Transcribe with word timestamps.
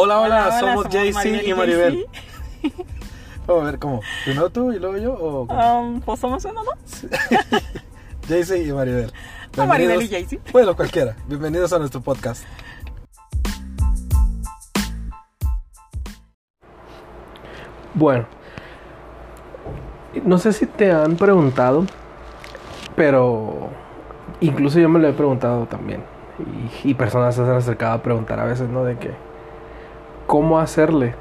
Hola, 0.00 0.20
hola, 0.20 0.26
Hola, 0.26 0.46
hola, 0.46 0.60
somos 0.60 0.92
somos 0.92 1.14
Maribel 1.14 1.44
y 1.44 1.50
y 1.50 1.54
Maribel. 1.54 2.06
Vamos 3.48 3.62
a 3.62 3.66
ver 3.66 3.78
cómo. 3.80 4.00
Primero 4.24 4.48
tú 4.48 4.72
y 4.72 4.78
luego 4.78 4.96
yo 4.96 5.12
o 5.12 5.44
cómo? 5.48 5.80
Um, 5.80 6.00
pues 6.00 6.20
somos 6.20 6.44
uno, 6.44 6.62
¿no? 6.62 6.70
JC 8.28 8.64
y 8.64 8.72
Maribel. 8.72 9.12
O 9.56 9.66
Maribel 9.66 10.00
y 10.02 10.06
JC. 10.06 10.52
Bueno, 10.52 10.76
cualquiera. 10.76 11.16
Bienvenidos 11.26 11.72
a 11.72 11.80
nuestro 11.80 12.00
podcast. 12.00 12.44
Bueno, 17.94 18.26
no 20.22 20.38
sé 20.38 20.52
si 20.52 20.66
te 20.66 20.92
han 20.92 21.16
preguntado, 21.16 21.84
pero 22.94 23.68
incluso 24.38 24.78
yo 24.78 24.88
me 24.88 25.00
lo 25.00 25.08
he 25.08 25.12
preguntado 25.12 25.66
también. 25.66 26.04
Y, 26.84 26.90
y 26.90 26.94
personas 26.94 27.34
se 27.34 27.40
han 27.40 27.50
acercado 27.50 27.94
a 27.94 28.02
preguntar 28.04 28.38
a 28.38 28.44
veces, 28.44 28.68
¿no? 28.68 28.84
De 28.84 28.96
que, 28.96 29.27
¿cómo 30.28 30.60
hacerle 30.60 31.14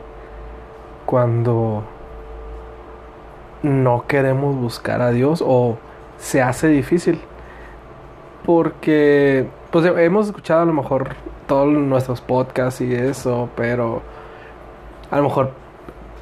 cuando 1.06 1.84
no 3.64 4.06
queremos 4.06 4.56
buscar 4.58 5.02
a 5.02 5.12
Dios 5.12 5.42
o 5.44 5.78
se 6.18 6.42
hace 6.42 6.68
difícil? 6.68 7.22
Porque, 8.46 9.48
pues 9.72 9.86
hemos 9.86 10.28
escuchado 10.28 10.62
a 10.62 10.66
lo 10.66 10.74
mejor 10.74 11.16
todos 11.48 11.68
nuestros 11.68 12.20
podcasts 12.20 12.82
y 12.82 12.94
eso, 12.94 13.50
pero 13.56 14.02
a 15.10 15.18
lo 15.18 15.24
mejor 15.24 15.52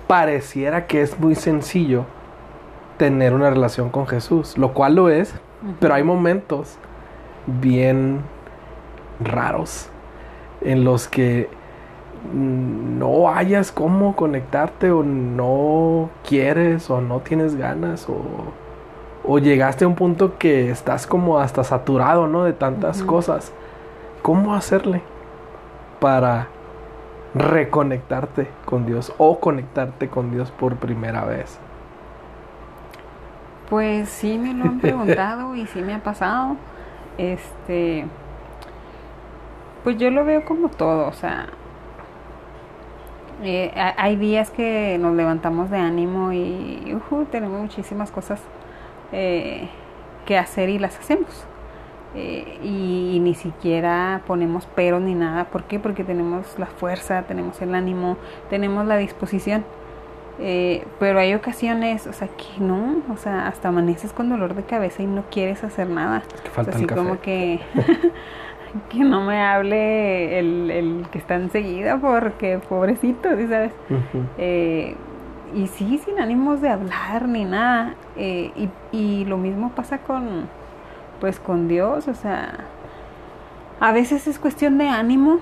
pareciera 0.06 0.86
que 0.86 1.02
es 1.02 1.20
muy 1.20 1.34
sencillo 1.34 2.06
tener 2.98 3.34
una 3.34 3.50
relación 3.50 3.90
con 3.90 4.06
Jesús, 4.06 4.60
lo 4.60 4.74
cual 4.74 4.96
lo 4.96 5.10
es, 5.10 5.34
pero 5.80 5.96
hay 5.96 6.04
momentos 6.04 6.78
bien 7.48 8.22
raros 9.20 9.90
en 10.62 10.84
los 10.84 11.08
que 11.08 11.50
no 12.34 13.30
hayas 13.30 13.72
cómo 13.72 14.16
conectarte 14.16 14.92
o 14.92 15.04
no 15.04 16.10
quieres 16.28 16.90
o 16.90 17.02
no 17.02 17.20
tienes 17.20 17.56
ganas 17.56 18.08
o, 18.10 18.22
o 19.24 19.40
llegaste 19.40 19.86
a 19.86 19.88
un 19.88 19.96
punto 19.96 20.38
que 20.38 20.70
estás 20.70 21.08
como 21.08 21.40
hasta 21.40 21.64
saturado, 21.64 22.28
¿no? 22.28 22.44
De 22.44 22.54
tantas 22.54 23.04
cosas. 23.04 23.52
¿Cómo 24.22 24.56
hacerle 24.56 25.02
para 26.00 26.48
reconectarte 27.34 28.48
con 28.66 28.86
Dios 28.86 29.14
o 29.18 29.40
conectarte 29.40 30.10
con 30.10 30.32
Dios 30.32 30.52
por 30.52 30.76
primera 30.76 31.26
vez? 31.26 31.60
Pues 33.70 34.10
sí 34.10 34.38
me 34.38 34.54
lo 34.54 34.66
han 34.66 34.80
preguntado 34.80 35.56
y 35.56 35.68
sí 35.68 35.82
me 35.82 35.94
ha 35.94 36.04
pasado. 36.04 36.56
Este, 37.18 38.06
pues 39.84 39.98
yo 39.98 40.10
lo 40.10 40.26
veo 40.26 40.44
como 40.46 40.70
todo, 40.70 41.08
o 41.08 41.14
sea, 41.14 41.48
eh, 43.44 43.72
ha- 43.76 43.96
hay 43.98 44.16
días 44.16 44.50
que 44.52 44.98
nos 45.00 45.16
levantamos 45.16 45.70
de 45.70 45.78
ánimo 45.78 46.32
y 46.34 46.94
ujú, 46.96 47.26
tenemos 47.26 47.62
muchísimas 47.62 48.12
cosas 48.12 48.42
eh, 49.12 49.68
que 50.26 50.38
hacer 50.38 50.70
y 50.70 50.80
las 50.80 50.98
hacemos. 51.00 51.46
Eh, 52.18 52.60
y, 52.64 53.20
ni 53.22 53.34
siquiera 53.36 54.22
ponemos 54.26 54.66
peros 54.68 55.02
ni 55.02 55.14
nada. 55.16 55.46
¿Por 55.46 55.64
qué? 55.64 55.80
Porque 55.80 56.04
tenemos 56.06 56.58
la 56.58 56.66
fuerza, 56.66 57.24
tenemos 57.24 57.62
el 57.62 57.76
ánimo, 57.76 58.16
tenemos 58.50 58.86
la 58.88 58.96
disposición. 58.98 59.66
Eh, 60.40 60.86
pero 61.00 61.20
hay 61.20 61.34
ocasiones, 61.34 62.08
o 62.08 62.14
sea, 62.14 62.28
que 62.30 62.62
no, 62.62 63.02
o 63.14 63.18
sea, 63.18 63.48
hasta 63.48 63.70
amaneces 63.70 64.12
con 64.14 64.30
dolor 64.30 64.54
de 64.54 64.64
cabeza 64.64 65.02
y 65.04 65.08
no 65.08 65.24
quieres 65.30 65.64
hacer 65.64 65.90
nada. 65.90 66.24
Que 66.42 66.50
O 66.50 66.52
falta 66.52 66.72
sea, 66.72 66.80
el 66.80 66.86
así 66.86 66.86
café. 66.88 67.02
como 67.02 67.20
que, 67.22 67.60
que 68.90 69.00
no 69.00 69.24
me 69.24 69.42
hable 69.42 70.40
el, 70.40 70.72
el 70.72 71.06
que 71.12 71.18
está 71.18 71.36
enseguida 71.36 71.98
porque 71.98 72.60
pobrecito, 72.70 73.36
¿sí 73.38 73.48
sabes? 73.48 73.74
Eh, 74.38 74.96
y 75.54 75.68
sí, 75.68 76.00
sin 76.04 76.20
ánimos 76.20 76.62
de 76.62 76.70
hablar 76.70 77.28
ni 77.28 77.46
nada. 77.46 77.96
Eh, 78.18 78.52
y, 78.56 78.70
y 78.98 79.26
lo 79.26 79.38
mismo 79.38 79.72
pasa 79.72 80.00
con, 80.00 80.48
pues, 81.20 81.40
con 81.40 81.68
Dios. 81.68 82.08
O 82.08 82.14
sea, 82.14 82.66
a 83.80 83.92
veces 83.92 84.28
es 84.28 84.40
cuestión 84.40 84.78
de 84.78 84.90
ánimo, 84.90 85.40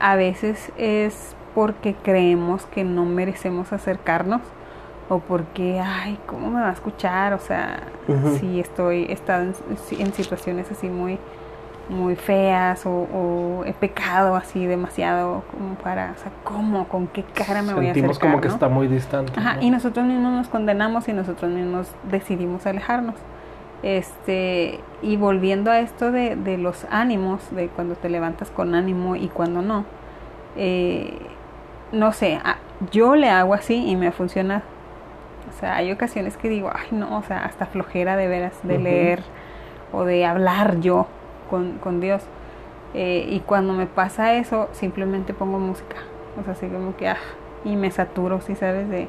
a 0.00 0.16
veces 0.16 0.72
es 0.76 1.34
porque 1.54 1.94
creemos 1.94 2.64
que 2.66 2.82
no 2.84 3.04
merecemos 3.04 3.72
acercarnos 3.72 4.40
o 5.08 5.18
porque, 5.18 5.80
ay, 5.80 6.18
¿cómo 6.26 6.50
me 6.50 6.60
va 6.60 6.70
a 6.70 6.72
escuchar? 6.72 7.34
O 7.34 7.38
sea, 7.38 7.80
si 8.38 8.60
estoy, 8.60 9.04
he 9.04 9.12
estado 9.12 9.44
en, 9.44 9.54
en 9.98 10.12
situaciones 10.14 10.70
así 10.70 10.88
muy 10.88 11.18
muy 11.88 12.16
feas 12.16 12.86
o, 12.86 12.90
o 12.90 13.64
he 13.66 13.72
pecado 13.74 14.36
así 14.36 14.64
demasiado 14.66 15.42
como 15.50 15.74
para, 15.74 16.14
o 16.16 16.20
sea, 16.22 16.32
¿cómo? 16.44 16.88
¿Con 16.88 17.06
qué 17.08 17.22
cara 17.24 17.60
me 17.62 17.74
voy 17.74 17.86
a 17.86 17.92
Sentimos 17.94 18.12
acercar? 18.16 18.30
como 18.30 18.40
que 18.40 18.48
está 18.48 18.68
muy 18.68 18.86
distante. 18.88 19.32
Ajá, 19.38 19.56
¿no? 19.56 19.62
y 19.62 19.70
nosotros 19.70 20.06
mismos 20.06 20.32
nos 20.32 20.48
condenamos 20.48 21.08
y 21.08 21.12
nosotros 21.12 21.50
mismos 21.50 21.90
decidimos 22.10 22.66
alejarnos. 22.66 23.16
Este, 23.82 24.78
y 25.02 25.16
volviendo 25.16 25.70
a 25.70 25.80
esto 25.80 26.12
de, 26.12 26.36
de 26.36 26.56
los 26.56 26.86
ánimos, 26.90 27.40
de 27.54 27.66
cuando 27.68 27.94
te 27.96 28.08
levantas 28.08 28.48
con 28.50 28.74
ánimo 28.76 29.16
y 29.16 29.28
cuando 29.28 29.60
no, 29.60 29.84
eh, 30.56 31.18
no 31.90 32.12
sé, 32.12 32.36
a- 32.44 32.58
yo 32.92 33.16
le 33.16 33.28
hago 33.28 33.54
así 33.54 33.74
y 33.88 33.96
me 33.96 34.06
ha 34.06 34.12
funcionado. 34.12 34.62
O 35.50 35.58
sea, 35.60 35.76
hay 35.76 35.90
ocasiones 35.92 36.36
que 36.36 36.48
digo, 36.48 36.70
ay 36.72 36.88
no, 36.92 37.18
o 37.18 37.22
sea, 37.24 37.44
hasta 37.44 37.66
flojera 37.66 38.16
de 38.16 38.28
veras 38.28 38.54
de 38.62 38.78
leer 38.78 39.22
o 39.92 40.04
de 40.04 40.24
hablar 40.24 40.78
yo 40.80 41.06
con, 41.52 41.78
con 41.78 42.00
Dios. 42.00 42.22
Eh, 42.94 43.26
y 43.30 43.40
cuando 43.40 43.74
me 43.74 43.86
pasa 43.86 44.34
eso, 44.34 44.68
simplemente 44.72 45.34
pongo 45.34 45.58
música. 45.60 45.96
O 46.40 46.44
sea, 46.44 46.54
así 46.54 46.66
como 46.68 46.96
que, 46.96 47.08
ah, 47.08 47.18
y 47.64 47.76
me 47.76 47.90
saturo, 47.90 48.40
si 48.40 48.56
sabes, 48.56 48.88
de, 48.88 49.08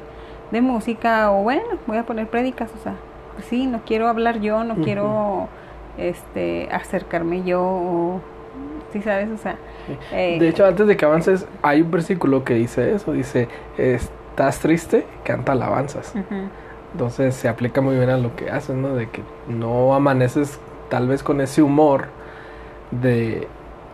de 0.52 0.60
música. 0.60 1.30
O 1.32 1.42
bueno, 1.42 1.64
voy 1.88 1.98
a 1.98 2.04
poner 2.04 2.28
prédicas, 2.28 2.70
o 2.78 2.82
sea, 2.82 2.94
pues 3.34 3.46
sí, 3.46 3.66
no 3.66 3.80
quiero 3.86 4.08
hablar 4.08 4.40
yo, 4.40 4.64
no 4.64 4.76
quiero 4.76 5.48
este 5.98 6.68
acercarme 6.72 7.42
yo, 7.44 7.62
o, 7.62 8.20
si 8.92 9.02
sabes, 9.02 9.30
o 9.30 9.38
sea. 9.38 9.56
eh, 10.12 10.38
De 10.38 10.48
hecho, 10.48 10.66
antes 10.66 10.86
de 10.86 10.96
que 10.96 11.04
avances, 11.04 11.46
hay 11.62 11.82
un 11.82 11.90
versículo 11.90 12.44
que 12.44 12.54
dice 12.54 12.94
eso. 12.94 13.12
Dice, 13.12 13.48
estás 13.76 14.60
triste, 14.60 15.06
canta 15.24 15.52
alabanzas. 15.52 16.14
ujú, 16.14 16.48
Entonces 16.92 17.34
se 17.34 17.48
aplica 17.48 17.80
muy 17.80 17.96
bien 17.96 18.10
a 18.10 18.16
lo 18.18 18.34
que 18.36 18.50
haces, 18.50 18.76
¿no? 18.76 18.94
De 18.94 19.08
que 19.10 19.22
no 19.48 19.94
amaneces 19.94 20.60
tal 20.88 21.08
vez 21.08 21.22
con 21.22 21.40
ese 21.40 21.62
humor 21.62 22.08
de, 23.00 23.48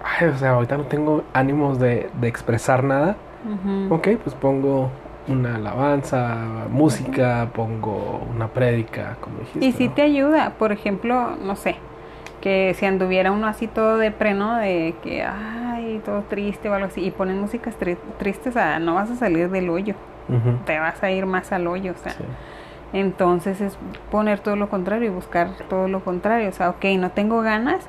ay, 0.05 0.28
o 0.28 0.37
sea, 0.37 0.50
ahorita 0.50 0.77
no 0.77 0.84
tengo 0.84 1.25
ánimos 1.33 1.78
de, 1.78 2.11
de 2.21 2.28
expresar 2.28 2.84
nada. 2.84 3.16
ujú. 3.44 3.94
Ok, 3.94 4.09
pues 4.22 4.34
pongo 4.34 4.91
una 5.28 5.56
alabanza, 5.56 6.66
música, 6.71 7.49
pongo 7.55 8.21
una 8.34 8.49
prédica, 8.49 9.16
como 9.21 9.38
dijiste. 9.38 9.66
Y 9.66 9.72
si 9.72 9.88
¿no? 9.88 9.94
te 9.94 10.03
ayuda, 10.03 10.55
por 10.59 10.72
ejemplo, 10.72 11.37
no 11.43 11.56
sé, 11.56 11.77
que 12.41 12.75
si 12.78 12.87
anduviera 12.87 13.33
uno 13.33 13.47
así 13.47 13.66
todo 13.66 13.99
de 13.99 14.12
¿no? 14.34 14.56
De 14.56 14.94
que, 15.03 15.22
ay, 15.22 16.00
todo 16.05 16.22
triste 16.22 16.69
o 16.69 16.75
algo 16.75 16.87
así, 16.87 17.05
y 17.05 17.11
ponen 17.11 17.41
músicas 17.41 17.78
tri- 17.78 17.99
tristes, 18.19 18.56
ah, 18.56 18.78
no 18.78 18.94
vas 18.94 19.11
a 19.11 19.17
salir 19.17 19.50
del 19.50 19.69
hoyo, 19.71 19.94
te 20.67 20.78
vas 20.78 21.03
a 21.03 21.11
ir 21.11 21.27
más 21.27 21.53
al 21.53 21.67
hoyo, 21.67 21.93
o 21.93 22.03
sea. 22.03 22.12
sí. 22.12 22.25
Entonces 22.93 23.61
es 23.61 23.78
poner 24.11 24.41
todo 24.41 24.56
lo 24.56 24.69
contrario 24.69 25.06
y 25.09 25.15
buscar 25.15 25.50
todo 25.69 25.87
lo 25.87 26.00
contrario, 26.00 26.49
o 26.49 26.53
sea, 26.53 26.71
ok, 26.71 26.84
no 26.99 27.11
tengo 27.11 27.41
ganas, 27.41 27.87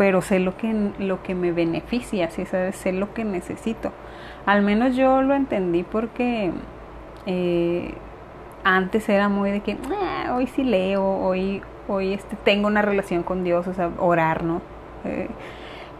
pero 0.00 0.22
sé 0.22 0.38
lo 0.38 0.56
que, 0.56 0.74
lo 0.98 1.22
que 1.22 1.34
me 1.34 1.52
beneficia, 1.52 2.30
¿sí 2.30 2.46
sabes? 2.46 2.74
Sé 2.76 2.90
lo 2.90 3.12
que 3.12 3.22
necesito. 3.22 3.92
Al 4.46 4.62
menos 4.62 4.96
yo 4.96 5.20
lo 5.20 5.34
entendí 5.34 5.82
porque 5.82 6.52
eh, 7.26 7.92
antes 8.64 9.06
era 9.10 9.28
muy 9.28 9.50
de 9.50 9.60
que 9.60 9.76
"Ah, 9.92 10.32
hoy 10.34 10.46
sí 10.46 10.64
leo, 10.64 11.04
hoy, 11.04 11.60
hoy 11.86 12.14
este, 12.14 12.34
tengo 12.36 12.66
una 12.66 12.80
relación 12.80 13.22
con 13.22 13.44
Dios, 13.44 13.66
o 13.66 13.74
sea, 13.74 13.90
orar, 13.98 14.42
¿no? 14.42 14.62
Eh, 15.04 15.28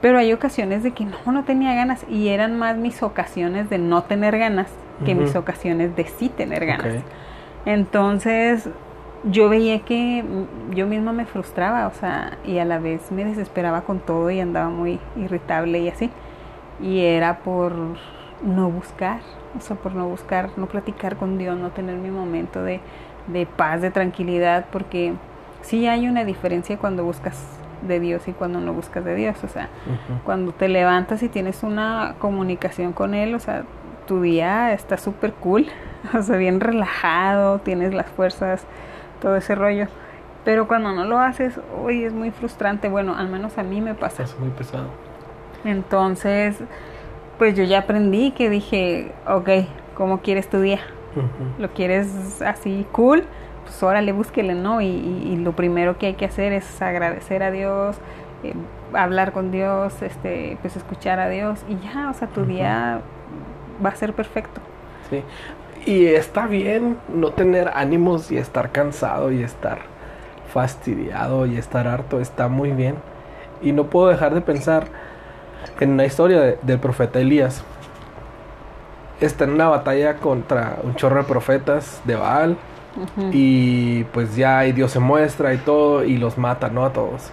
pero 0.01 0.17
hay 0.17 0.33
ocasiones 0.33 0.83
de 0.83 0.93
que 0.93 1.05
no, 1.05 1.19
no 1.31 1.45
tenía 1.45 1.75
ganas 1.75 2.07
y 2.09 2.29
eran 2.29 2.59
más 2.59 2.79
mis 2.79 3.03
ocasiones 3.03 3.69
de 3.69 3.77
no 3.77 4.05
tener 4.05 4.39
ganas 4.39 4.69
que 5.05 5.15
mis 5.15 5.37
ocasiones 5.37 5.95
de 5.95 6.07
sí 6.07 6.31
tener 6.31 6.65
ganas. 6.65 6.87
Entonces 7.67 8.67
yo 9.25 9.49
veía 9.49 9.81
que 9.81 10.25
yo 10.71 10.87
misma 10.87 11.13
me 11.13 11.27
frustraba, 11.27 11.87
o 11.87 11.93
sea, 11.93 12.39
y 12.45 12.59
a 12.59 12.65
la 12.65 12.79
vez 12.79 13.13
me 13.13 13.25
desesperaba 13.25 13.83
con 13.83 14.01
todo 14.01 14.31
y 14.31 14.41
andaba 14.41 14.71
muy 14.71 14.99
irritable 15.17 15.81
y 15.81 15.89
así. 15.89 16.11
Y 16.81 17.01
era 17.01 17.39
por 17.41 17.73
no 18.43 18.71
buscar, 18.71 19.21
o 19.59 19.61
sea, 19.61 19.77
por 19.77 19.95
no 19.95 20.09
buscar, 20.09 20.51
no 20.57 20.67
platicar 20.67 21.17
con 21.17 21.37
Dios, 21.37 21.59
no 21.59 21.71
tener 21.71 21.97
mi 21.97 22.11
momento 22.11 22.63
de, 22.63 22.81
de 23.27 23.47
paz, 23.47 23.83
de 23.83 23.91
tranquilidad, 23.91 24.67
porque 24.73 25.13
sí 25.63 25.87
hay 25.87 26.09
una 26.09 26.25
diferencia 26.25 26.79
cuando 26.79 27.05
buscas 27.05 27.37
de 27.87 28.01
Dios 28.01 28.29
y 28.29 28.33
cuando 28.33 28.61
no 28.61 28.73
buscas 28.73 29.05
de 29.05 29.15
Dios, 29.15 29.43
o 29.45 29.49
sea, 29.49 29.69
cuando 30.25 30.53
te 30.53 30.69
levantas 30.69 31.23
y 31.23 31.29
tienes 31.29 31.63
una 31.63 32.15
comunicación 32.19 32.93
con 32.93 33.15
Él, 33.15 33.35
o 33.35 33.39
sea, 33.39 33.65
tu 34.07 34.23
día 34.23 34.73
está 34.73 34.97
súper 34.97 35.33
cool, 35.35 35.67
o 36.15 36.23
sea, 36.23 36.37
bien 36.37 36.61
relajado, 36.61 37.59
tienes 37.59 37.95
las 37.95 38.07
fuerzas, 38.07 38.65
todo 39.21 39.37
ese 39.37 39.55
rollo. 39.55 39.87
Pero 40.45 40.67
cuando 40.67 40.93
no 40.93 41.05
lo 41.05 41.19
haces, 41.19 41.61
uy, 41.83 42.05
es 42.05 42.13
muy 42.13 42.31
frustrante. 42.31 42.89
Bueno, 42.89 43.15
al 43.17 43.29
menos 43.29 43.59
a 43.59 43.63
mí 43.63 43.81
me 43.81 43.95
pasa. 43.95 44.23
Es 44.23 44.39
muy 44.39 44.49
pesado. 44.51 44.87
Entonces, 45.65 46.57
pues 47.39 47.55
yo 47.55 47.65
ya 47.65 47.81
aprendí 47.81 48.31
que 48.33 48.49
dije, 48.51 49.13
ok, 49.29 49.49
¿cómo 49.95 50.21
quieres 50.21 50.49
tu 50.49 50.61
día? 50.61 50.81
Ujú. 51.15 51.63
¿Lo 51.63 51.71
quieres 51.73 52.41
así 52.43 52.87
cool? 52.93 53.25
Pues 53.65 53.83
órale, 53.83 54.13
búsquele, 54.13 54.55
¿no? 54.55 54.81
Y, 54.81 54.87
y- 54.87 55.33
y 55.33 55.37
lo 55.37 55.53
primero 55.53 55.99
que 55.99 56.07
hay 56.07 56.15
que 56.15 56.25
hacer 56.25 56.53
es 56.53 56.81
agradecer 56.81 57.43
a 57.43 57.51
Dios, 57.51 57.97
eh, 58.43 58.55
hablar 58.95 59.33
con 59.33 59.51
Dios, 59.51 60.01
este, 60.03 60.57
pues 60.63 60.77
escuchar 60.77 61.21
a 61.21 61.29
Dios 61.29 61.65
y 61.69 61.77
ya, 61.79 62.09
o 62.11 62.15
sea, 62.15 62.29
tu 62.29 62.41
Ujú. 62.41 62.51
día 62.51 63.01
va 63.85 63.91
a 63.91 63.95
ser 63.95 64.15
perfecto. 64.15 64.61
Sí. 65.11 65.23
Y 65.87 66.07
está 66.07 66.47
bien 66.47 66.99
no 67.13 67.31
tener 67.31 67.71
ánimos 67.75 68.31
y 68.31 68.37
estar 68.39 68.71
cansado 68.71 69.33
y 69.33 69.43
estar 69.43 69.79
fastidiado 70.53 71.47
y 71.47 71.57
estar 71.57 71.87
harto. 71.89 72.21
Está 72.21 72.49
muy 72.49 72.71
bien. 72.73 72.97
Y 73.63 73.73
no 73.73 73.85
puedo 73.85 74.09
dejar 74.09 74.35
de 74.35 74.41
pensar 74.41 74.87
en 75.81 75.91
una 75.93 76.05
historia 76.05 76.41
de- 76.41 76.59
del 76.63 76.79
profeta 76.79 77.19
Elías. 77.21 77.63
Está 79.21 79.45
en 79.45 79.51
una 79.51 79.69
batalla 79.69 80.17
contra 80.17 80.77
un 80.83 80.95
chorro 80.97 81.17
de 81.23 81.25
profetas 81.29 82.01
de 82.05 82.17
Baal. 82.17 82.57
Y 83.33 84.05
pues 84.05 84.35
ya 84.35 84.67
y 84.67 84.73
Dios 84.73 84.91
se 84.91 84.99
muestra 84.99 85.55
y 85.55 85.59
todo 85.59 86.05
y 86.05 86.17
los 86.17 86.37
mata, 86.39 86.69
¿no? 86.71 86.85
A 86.85 86.93
todos. 86.93 87.31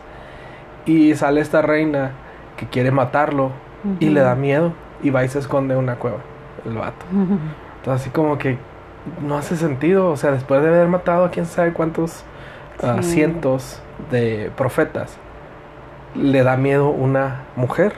Y 0.85 1.15
sale 1.15 1.41
esta 1.41 1.61
reina 1.61 2.11
que 2.57 2.67
quiere 2.67 2.91
matarlo 2.91 3.51
y 3.99 4.09
le 4.09 4.21
da 4.21 4.35
miedo 4.35 4.73
y 5.01 5.09
va 5.09 5.23
y 5.23 5.29
se 5.29 5.39
esconde 5.39 5.73
en 5.73 5.79
una 5.79 5.95
cueva, 5.95 6.17
el 6.65 6.73
vato. 6.77 7.05
Así 7.91 8.09
como 8.09 8.37
que 8.37 8.57
no 9.25 9.37
hace 9.37 9.55
sentido, 9.55 10.09
o 10.09 10.17
sea, 10.17 10.31
después 10.31 10.61
de 10.61 10.67
haber 10.67 10.87
matado 10.87 11.25
a 11.25 11.31
quién 11.31 11.45
sabe 11.45 11.73
cuántos 11.73 12.23
cientos 13.01 13.81
de 14.11 14.51
profetas, 14.55 15.17
le 16.15 16.43
da 16.43 16.57
miedo 16.57 16.89
una 16.89 17.43
mujer, 17.55 17.93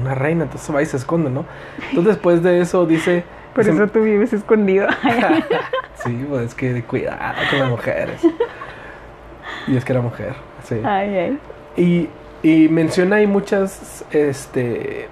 una 0.00 0.14
reina, 0.14 0.44
entonces 0.44 0.74
va 0.74 0.82
y 0.82 0.86
se 0.86 0.96
esconde, 0.96 1.30
¿no? 1.30 1.44
Entonces 1.88 2.14
después 2.14 2.42
de 2.42 2.60
eso 2.60 2.86
dice... 2.86 3.24
Por 3.54 3.64
dice- 3.64 3.76
eso 3.76 3.86
tú 3.88 4.02
vives 4.02 4.32
escondido. 4.32 4.88
sí, 6.04 6.26
pues 6.28 6.46
es 6.46 6.54
que 6.54 6.82
cuidado 6.82 7.34
con 7.50 7.58
las 7.60 7.70
mujeres. 7.70 8.20
Y 9.66 9.76
es 9.76 9.84
que 9.84 9.92
era 9.92 10.00
mujer, 10.02 10.34
sí. 10.64 10.80
ay, 10.84 11.16
ay. 11.16 11.38
Y, 11.76 12.08
y 12.42 12.68
menciona 12.68 13.16
ahí 13.16 13.26
muchas 13.26 14.04
este, 14.10 15.08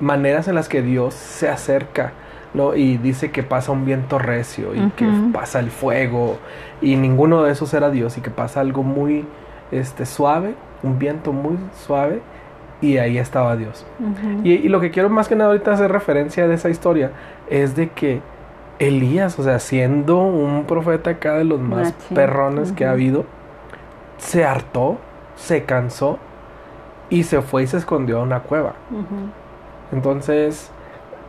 maneras 0.00 0.48
en 0.48 0.54
las 0.54 0.68
que 0.68 0.82
Dios 0.82 1.14
se 1.14 1.48
acerca, 1.48 2.12
¿no? 2.54 2.74
Y 2.74 2.96
dice 2.96 3.30
que 3.30 3.42
pasa 3.42 3.72
un 3.72 3.84
viento 3.84 4.18
recio 4.18 4.74
y 4.74 4.90
que 4.90 5.06
pasa 5.32 5.60
el 5.60 5.70
fuego 5.70 6.38
y 6.80 6.96
ninguno 6.96 7.42
de 7.42 7.52
esos 7.52 7.72
era 7.74 7.90
Dios 7.90 8.16
y 8.18 8.20
que 8.20 8.30
pasa 8.30 8.60
algo 8.60 8.82
muy 8.82 9.26
este, 9.70 10.06
suave, 10.06 10.54
un 10.82 10.98
viento 10.98 11.32
muy 11.32 11.58
suave 11.84 12.20
y 12.80 12.98
ahí 12.98 13.18
estaba 13.18 13.56
Dios. 13.56 13.84
Y, 14.44 14.52
y 14.52 14.68
lo 14.68 14.80
que 14.80 14.90
quiero 14.90 15.10
más 15.10 15.28
que 15.28 15.36
nada 15.36 15.50
ahorita 15.50 15.72
hacer 15.72 15.90
referencia 15.90 16.46
de 16.46 16.54
esa 16.54 16.70
historia 16.70 17.10
es 17.50 17.76
de 17.76 17.90
que 17.90 18.20
Elías, 18.78 19.38
o 19.38 19.42
sea, 19.42 19.58
siendo 19.58 20.18
un 20.22 20.64
profeta 20.64 21.10
acá 21.10 21.34
de 21.34 21.44
los 21.44 21.60
más 21.60 21.92
perrones 22.14 22.72
que 22.72 22.84
ha 22.84 22.92
habido, 22.92 23.24
se 24.18 24.44
hartó, 24.44 24.98
se 25.36 25.64
cansó 25.64 26.18
y 27.10 27.24
se 27.24 27.42
fue 27.42 27.64
y 27.64 27.66
se 27.66 27.78
escondió 27.78 28.20
a 28.20 28.22
una 28.22 28.40
cueva. 28.40 28.74
Entonces, 29.92 30.70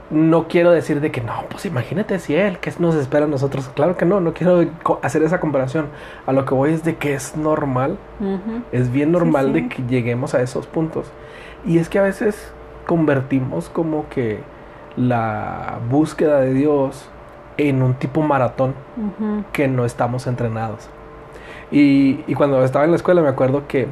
no 0.09 0.47
quiero 0.47 0.71
decir 0.71 1.01
de 1.01 1.11
que 1.11 1.21
no, 1.21 1.33
pues 1.49 1.65
imagínate 1.65 2.17
si 2.19 2.35
él, 2.35 2.57
¿qué 2.59 2.73
nos 2.79 2.95
espera 2.95 3.25
a 3.25 3.27
nosotros? 3.27 3.69
Claro 3.75 3.95
que 3.95 4.05
no, 4.05 4.19
no 4.19 4.33
quiero 4.33 4.65
hacer 5.03 5.21
esa 5.21 5.39
comparación. 5.39 5.87
A 6.25 6.33
lo 6.33 6.45
que 6.45 6.55
voy 6.55 6.73
es 6.73 6.83
de 6.83 6.95
que 6.95 7.13
es 7.13 7.37
normal 7.37 7.97
es 8.71 8.91
bien 8.91 9.11
normal 9.11 9.47
sí. 9.47 9.53
de 9.53 9.69
que 9.69 9.83
lleguemos 9.83 10.33
a 10.33 10.41
esos 10.41 10.67
puntos. 10.67 11.11
Y 11.65 11.77
es 11.77 11.89
que 11.89 11.99
a 11.99 12.03
veces 12.03 12.51
convertimos 12.87 13.69
como 13.69 14.09
que 14.09 14.39
la 14.95 15.79
búsqueda 15.89 16.39
de 16.41 16.53
Dios 16.53 17.07
en 17.57 17.83
un 17.83 17.93
tipo 17.93 18.21
maratón 18.21 18.73
que 19.53 19.67
no 19.67 19.85
estamos 19.85 20.27
entrenados. 20.27 20.89
Y, 21.71 22.23
y 22.25 22.33
cuando 22.33 22.63
estaba 22.63 22.85
en 22.85 22.91
la 22.91 22.97
escuela 22.97 23.21
me 23.21 23.29
acuerdo 23.29 23.67
que, 23.67 23.87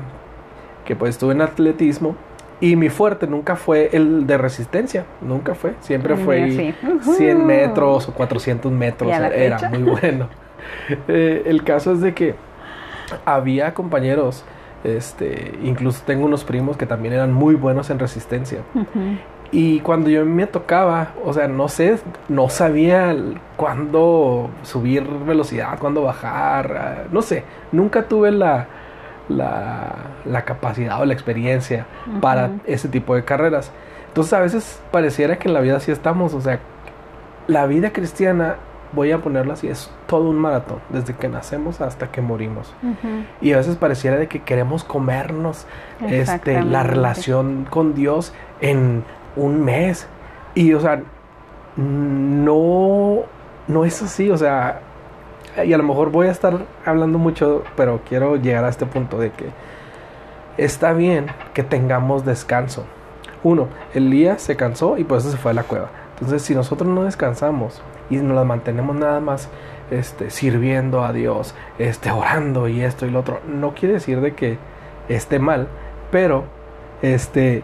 que 0.85 0.95
pues 0.95 1.11
estuve 1.11 1.33
en 1.33 1.41
atletismo 1.41 2.15
y 2.59 2.75
mi 2.75 2.89
fuerte 2.89 3.27
nunca 3.27 3.56
fue 3.56 3.89
el 3.94 4.25
de 4.25 4.38
resistencia, 4.38 5.06
nunca 5.21 5.54
fue, 5.56 5.74
siempre 5.81 6.15
fue 6.15 6.51
sí. 6.51 6.75
100 7.01 7.38
Ujú. 7.38 7.45
metros 7.45 8.09
o 8.09 8.13
400 8.13 8.71
metros, 8.71 9.09
¿Y 9.09 9.13
a 9.13 9.19
la 9.19 9.27
era 9.30 9.57
fecha? 9.59 9.69
muy 9.69 9.83
bueno. 9.83 10.30
Eh, 11.07 11.44
el 11.45 11.63
caso 11.63 11.94
es 11.94 12.01
de 12.01 12.13
que 12.13 12.36
había 13.25 13.74
compañeros, 13.74 14.44
este, 14.83 15.54
incluso 15.63 16.04
tengo 16.06 16.25
unos 16.25 16.44
primos 16.44 16.75
que 16.75 16.86
también 16.86 17.13
eran 17.13 17.31
muy 17.31 17.56
buenos 17.56 17.89
en 17.89 18.00
resistencia. 18.00 18.59
Y 19.51 19.80
cuando 19.80 20.09
yo 20.09 20.25
me 20.25 20.45
tocaba, 20.45 21.13
o 21.24 21.31
sea, 21.31 21.48
no 21.48 21.69
sé, 21.69 22.00
no 22.27 22.50
sabía 22.50 23.15
cuándo 23.56 24.50
subir 24.63 25.04
velocidad, 25.25 25.80
cuándo 25.80 26.01
bajar, 26.01 26.75
ah, 26.77 27.04
no 27.13 27.21
sé, 27.21 27.44
nunca 27.71 28.04
tuve 28.09 28.31
la, 28.31 28.68
la, 29.29 29.94
la 30.25 30.45
capacidad 30.45 31.01
o 31.01 31.06
la 31.06 31.13
experiencia 31.13 31.85
para 32.21 32.51
ese 32.65 32.88
tipo 32.88 33.15
de 33.15 33.24
carreras. 33.24 33.71
Entonces 34.07 34.33
a 34.33 34.39
veces 34.39 34.81
pareciera 34.91 35.38
que 35.38 35.47
en 35.47 35.53
la 35.53 35.62
vida 35.62 35.77
así 35.77 35.91
estamos, 35.91 36.33
o 36.33 36.41
sea, 36.41 36.59
la 37.47 37.65
vida 37.65 37.91
cristiana, 37.91 38.56
voy 38.94 39.12
a 39.12 39.19
ponerlo 39.19 39.53
así, 39.53 39.68
es 39.68 39.91
todo 40.07 40.29
un 40.29 40.38
maratón, 40.38 40.79
desde 40.89 41.13
que 41.13 41.27
nacemos 41.27 41.81
hasta 41.81 42.12
que 42.12 42.21
morimos. 42.21 42.74
Y 43.41 43.53
a 43.53 43.57
veces 43.57 43.75
pareciera 43.75 44.18
de 44.18 44.27
que 44.27 44.41
queremos 44.41 44.83
comernos 44.83 45.65
este, 46.07 46.62
la 46.62 46.83
relación 46.83 47.68
con 47.69 47.94
Dios 47.94 48.33
en 48.62 49.03
un 49.35 49.63
mes. 49.63 50.07
Y, 50.56 50.73
o 50.73 50.80
sea, 50.80 51.01
no, 51.75 53.19
no 53.68 53.85
es 53.85 54.01
así, 54.01 54.30
o 54.30 54.38
sea, 54.38 54.81
y 55.65 55.74
a 55.74 55.77
lo 55.77 55.83
mejor 55.83 56.12
voy 56.12 56.27
a 56.27 56.31
estar 56.31 56.65
hablando 56.86 57.18
mucho, 57.18 57.63
pero 57.75 58.01
quiero 58.07 58.36
llegar 58.36 58.63
a 58.65 58.69
este 58.69 58.86
punto 58.86 59.18
de 59.18 59.31
que 59.31 59.45
está 60.57 60.94
bien 60.94 61.27
que 61.54 61.63
tengamos 61.63 62.25
descanso. 62.25 62.86
Uno, 63.44 63.68
Elías 63.94 64.42
se 64.42 64.56
cansó 64.56 64.98
y 64.98 65.04
por 65.04 65.19
eso 65.19 65.31
se 65.31 65.38
fue 65.38 65.51
a 65.51 65.54
la 65.54 65.63
cueva. 65.63 65.89
Entonces, 66.15 66.42
si 66.42 66.56
nosotros 66.56 66.89
no 66.89 67.04
descansamos 67.04 67.81
y 68.09 68.18
nos 68.18 68.36
la 68.36 68.44
mantenemos 68.44 68.95
nada 68.95 69.19
más 69.19 69.50
este, 69.92 70.30
sirviendo 70.30 71.04
a 71.04 71.13
Dios, 71.13 71.54
este, 71.77 72.12
orando 72.12 72.68
y 72.68 72.81
esto 72.81 73.06
y 73.06 73.12
lo 73.12 73.19
otro, 73.19 73.39
no 73.48 73.74
quiere 73.74 73.95
decir 73.95 74.21
de 74.21 74.33
que 74.33 74.57
esté 75.09 75.39
mal, 75.39 75.68
pero 76.11 76.45
este, 77.02 77.64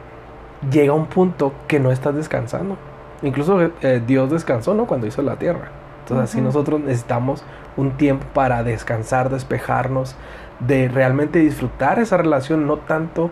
llega 0.72 0.94
un 0.94 1.08
punto 1.08 1.54
que 1.68 1.80
no 1.80 1.92
estás 1.92 2.16
descansando. 2.16 2.78
Incluso 3.24 3.72
eh, 3.82 4.02
Dios 4.06 4.30
descansó, 4.30 4.74
¿no? 4.74 4.86
Cuando 4.86 5.08
hizo 5.08 5.22
la 5.22 5.38
tierra. 5.38 5.83
Entonces, 6.04 6.32
así 6.32 6.42
nosotros 6.42 6.82
necesitamos 6.82 7.46
un 7.78 7.92
tiempo 7.92 8.26
para 8.34 8.62
descansar, 8.64 9.30
despejarnos, 9.30 10.18
de 10.60 10.90
realmente 10.90 11.40
disfrutar 11.40 12.00
esa 12.00 12.18
relación, 12.18 12.68
no 12.68 12.78
tanto 12.78 13.32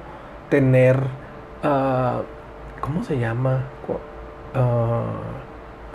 tener, 0.50 0.98
ah, 1.64 2.22
¿cómo 2.80 3.04
se 3.04 3.20
llama? 3.20 3.64
Ah, 4.56 5.04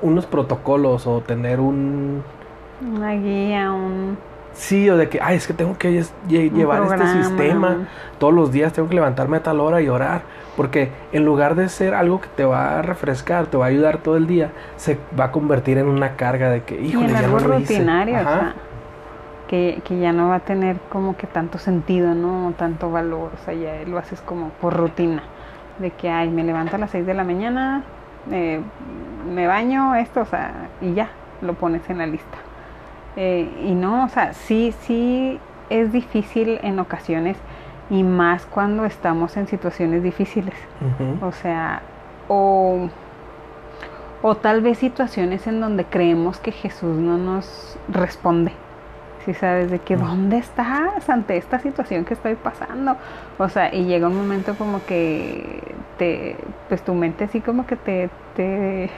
unos 0.03 0.27
protocolos 0.27 1.07
o 1.07 1.23
tener 1.23 1.61
un... 1.61 2.23
Una 2.83 3.13
guía, 3.13 3.73
un, 3.73 4.19
Sí, 4.57 4.89
o 4.89 4.97
de 4.97 5.09
que, 5.09 5.21
ay, 5.21 5.37
es 5.37 5.47
que 5.47 5.53
tengo 5.53 5.77
que 5.77 6.03
lle- 6.29 6.51
llevar 6.51 6.79
programa, 6.79 7.05
este 7.05 7.23
sistema. 7.25 7.77
Todos 8.19 8.33
los 8.33 8.51
días 8.53 8.73
tengo 8.73 8.89
que 8.89 8.95
levantarme 8.95 9.37
a 9.37 9.43
tal 9.43 9.61
hora 9.61 9.81
y 9.83 9.89
orar. 9.89 10.23
Porque 10.57 10.91
en 11.13 11.25
lugar 11.27 11.55
de 11.55 11.69
ser 11.69 11.95
algo 11.95 12.21
que 12.23 12.29
te 12.29 12.45
va 12.45 12.79
a 12.79 12.83
refrescar, 12.83 13.47
te 13.47 13.59
va 13.59 13.67
a 13.67 13.69
ayudar 13.69 13.99
todo 13.99 14.17
el 14.17 14.27
día, 14.27 14.51
se 14.77 14.99
va 15.19 15.25
a 15.27 15.33
convertir 15.33 15.77
en 15.77 15.87
una 15.87 16.17
carga 16.17 16.49
de 16.51 16.63
que, 16.63 16.81
y 16.81 16.87
híjole, 16.89 17.13
ya 17.13 17.19
algo 17.19 17.41
no 17.41 17.49
lo 17.49 17.59
hice". 17.61 17.75
rutinario, 17.75 18.15
o 18.15 18.19
Ajá. 18.21 18.39
sea, 18.39 18.55
que, 19.49 19.83
que 19.85 19.99
ya 19.99 20.13
no 20.13 20.29
va 20.29 20.37
a 20.37 20.41
tener 20.41 20.79
como 20.91 21.17
que 21.17 21.27
tanto 21.27 21.59
sentido, 21.59 22.15
¿no? 22.15 22.49
O 22.49 22.53
tanto 22.53 22.91
valor, 22.91 23.31
o 23.35 23.45
sea, 23.45 23.53
ya 23.55 23.87
lo 23.87 23.99
haces 23.99 24.21
como 24.23 24.49
por 24.61 24.75
rutina, 24.75 25.23
de 25.79 25.91
que, 25.91 26.09
ay, 26.09 26.31
me 26.31 26.43
levanto 26.43 26.77
a 26.77 26.79
las 26.79 26.91
6 26.91 27.07
de 27.07 27.15
la 27.15 27.25
mañana, 27.25 27.83
eh, 28.31 28.61
me 29.33 29.47
baño, 29.47 29.95
esto, 29.95 30.23
o 30.23 30.25
sea, 30.27 30.53
y 30.81 30.95
ya, 30.95 31.11
lo 31.43 31.53
pones 31.53 31.89
en 31.91 31.99
la 31.99 32.07
lista. 32.07 32.39
Eh, 33.17 33.49
y 33.65 33.75
no, 33.75 34.05
o 34.05 34.09
sea, 34.09 34.35
sí, 34.35 34.75
sí 34.83 35.41
es 35.71 35.93
difícil 35.93 36.61
en 36.63 36.79
ocasiones 36.79 37.37
y 37.89 38.03
más 38.03 38.47
cuando 38.47 38.85
estamos 38.85 39.37
en 39.37 39.47
situaciones 39.47 40.03
difíciles. 40.03 40.55
O 41.23 41.33
sea, 41.33 41.83
o, 42.29 42.89
o 44.23 44.35
tal 44.37 44.61
vez 44.61 44.79
situaciones 44.79 45.47
en 45.47 45.61
donde 45.61 45.85
creemos 45.85 46.39
que 46.39 46.53
Jesús 46.53 46.97
no 46.97 47.17
nos 47.17 47.79
responde. 47.89 48.53
Si 49.25 49.35
sabes 49.35 49.71
de 49.71 49.81
que 49.81 49.97
dónde 49.97 50.39
estás 50.39 51.09
ante 51.09 51.37
esta 51.37 51.59
situación 51.59 52.05
que 52.05 52.15
estoy 52.15 52.37
pasando. 52.37 52.97
O 53.39 53.49
sea, 53.49 53.75
y 53.75 53.85
llega 53.85 54.07
un 54.07 54.17
momento 54.17 54.55
como 54.55 54.85
que 54.85 55.75
te, 55.99 56.37
pues 56.69 56.83
tu 56.83 56.95
mente 56.95 57.25
así 57.25 57.41
como 57.41 57.67
que 57.67 57.75
te, 57.75 58.09
te 58.37 58.91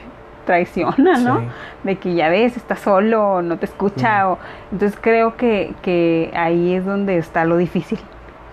traiciona, 0.49 1.19
¿no? 1.19 1.41
Sí. 1.41 1.47
de 1.85 1.97
que 1.97 2.15
ya 2.15 2.31
ves, 2.31 2.57
está 2.57 2.75
solo, 2.75 3.43
no 3.43 3.59
te 3.59 3.67
escucha. 3.67 4.31
O, 4.31 4.39
entonces 4.73 4.99
creo 4.99 5.37
que, 5.37 5.75
que 5.83 6.31
ahí 6.35 6.73
es 6.73 6.87
donde 6.87 7.19
está 7.19 7.45
lo 7.45 7.59
difícil, 7.59 7.99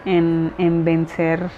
en, 0.04 0.52
en 0.58 0.84
vencer 0.84 1.50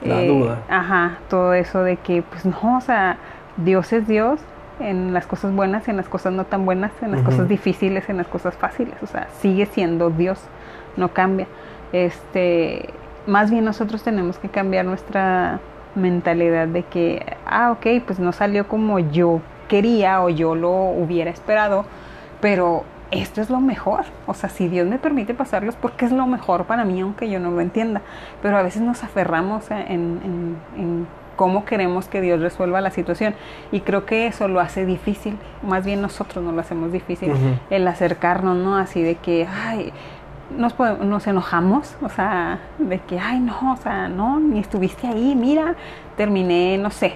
La 0.00 0.22
duda. 0.22 0.58
Ajá, 0.68 1.18
todo 1.28 1.54
eso 1.54 1.82
de 1.82 1.96
que, 1.96 2.22
pues 2.22 2.46
no, 2.46 2.78
o 2.78 2.80
sea, 2.80 3.16
Dios 3.56 3.92
es 3.92 4.06
Dios 4.06 4.40
en 4.78 5.12
las 5.12 5.26
cosas 5.26 5.52
buenas, 5.52 5.88
en 5.88 5.96
las 5.96 6.08
cosas 6.08 6.32
no 6.32 6.44
tan 6.44 6.64
buenas, 6.64 6.92
en 7.02 7.10
las 7.10 7.22
cosas 7.22 7.48
difíciles, 7.48 8.08
en 8.08 8.16
las 8.16 8.28
cosas 8.28 8.54
fáciles. 8.54 8.94
O 9.02 9.06
sea, 9.08 9.26
sigue 9.40 9.66
siendo 9.66 10.10
Dios, 10.10 10.40
no 10.96 11.08
cambia. 11.08 11.46
Este, 11.92 12.90
más 13.26 13.50
bien 13.50 13.64
nosotros 13.64 14.04
tenemos 14.04 14.38
que 14.38 14.48
cambiar 14.48 14.84
nuestra 14.84 15.58
mentalidad 15.96 16.68
de 16.68 16.82
que, 16.84 17.36
ah, 17.46 17.72
ok, 17.72 18.04
pues 18.06 18.18
no 18.18 18.32
salió 18.32 18.66
como 18.66 18.98
yo 18.98 19.40
quería 19.68 20.22
o 20.22 20.28
yo 20.28 20.54
lo 20.54 20.70
hubiera 20.72 21.30
esperado, 21.30 21.84
pero 22.40 22.84
esto 23.10 23.40
es 23.40 23.50
lo 23.50 23.60
mejor. 23.60 24.04
O 24.26 24.34
sea, 24.34 24.48
si 24.48 24.68
Dios 24.68 24.86
me 24.88 24.98
permite 24.98 25.34
pasarlos, 25.34 25.76
porque 25.76 26.04
es 26.04 26.12
lo 26.12 26.26
mejor 26.26 26.64
para 26.64 26.84
mí, 26.84 27.00
aunque 27.00 27.28
yo 27.30 27.38
no 27.40 27.50
lo 27.50 27.60
entienda. 27.60 28.02
Pero 28.42 28.56
a 28.56 28.62
veces 28.62 28.82
nos 28.82 29.04
aferramos 29.04 29.70
en, 29.70 29.78
en- 29.88 30.56
en 30.76 31.06
cómo 31.36 31.64
queremos 31.64 32.06
que 32.08 32.20
Dios 32.20 32.40
resuelva 32.40 32.80
la 32.80 32.90
situación. 32.90 33.34
Y 33.72 33.80
creo 33.80 34.04
que 34.06 34.26
eso 34.26 34.48
lo 34.48 34.60
hace 34.60 34.84
difícil. 34.86 35.36
Más 35.62 35.84
bien 35.84 36.00
nosotros 36.02 36.44
nos 36.44 36.54
lo 36.54 36.60
hacemos 36.60 36.92
difícil. 36.92 37.32
El 37.70 37.86
acercarnos, 37.88 38.56
¿no? 38.56 38.76
Así 38.76 39.02
de 39.02 39.16
que, 39.16 39.46
ay, 39.66 39.92
nos, 40.56 40.74
pode- 40.76 40.98
nos 40.98 41.26
enojamos, 41.26 41.96
o 42.02 42.08
sea, 42.08 42.58
de 42.78 42.98
que, 43.00 43.18
ay, 43.18 43.40
no, 43.40 43.72
o 43.72 43.76
sea, 43.76 44.08
no, 44.08 44.38
ni 44.40 44.58
estuviste 44.60 45.06
ahí, 45.08 45.34
mira, 45.34 45.74
terminé, 46.16 46.78
no 46.78 46.90
sé, 46.90 47.14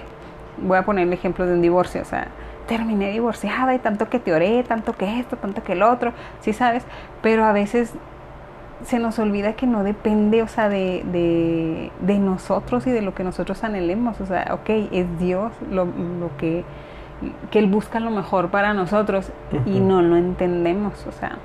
voy 0.61 0.77
a 0.77 0.83
poner 0.83 1.07
el 1.07 1.13
ejemplo 1.13 1.45
de 1.45 1.53
un 1.53 1.61
divorcio, 1.61 2.01
o 2.01 2.05
sea, 2.05 2.27
terminé 2.67 3.09
divorciada 3.11 3.73
y 3.73 3.79
tanto 3.79 4.09
que 4.09 4.19
te 4.19 4.33
oré, 4.33 4.63
tanto 4.63 4.93
que 4.93 5.19
esto, 5.19 5.37
tanto 5.37 5.63
que 5.63 5.73
el 5.73 5.81
otro, 5.83 6.13
sí 6.41 6.53
sabes, 6.53 6.85
pero 7.21 7.43
a 7.45 7.51
veces 7.51 7.93
se 8.83 8.99
nos 8.99 9.19
olvida 9.19 9.53
que 9.53 9.65
no 9.67 9.83
depende, 9.83 10.41
o 10.41 10.47
sea, 10.47 10.69
de, 10.69 11.03
de, 11.11 11.91
de 11.99 12.17
nosotros 12.19 12.87
y 12.87 12.91
de 12.91 13.01
lo 13.01 13.13
que 13.13 13.23
nosotros 13.23 13.63
anhelemos, 13.63 14.21
o 14.21 14.25
sea, 14.25 14.47
ok, 14.53 14.69
es 14.91 15.19
Dios 15.19 15.51
lo, 15.69 15.85
lo 15.85 16.29
que, 16.37 16.63
que 17.51 17.59
Él 17.59 17.67
busca 17.67 17.99
lo 17.99 18.09
mejor 18.11 18.49
para 18.49 18.73
nosotros 18.73 19.31
y 19.65 19.79
no 19.81 20.01
lo 20.01 20.15
entendemos, 20.15 21.05
o 21.07 21.11
sea, 21.11 21.39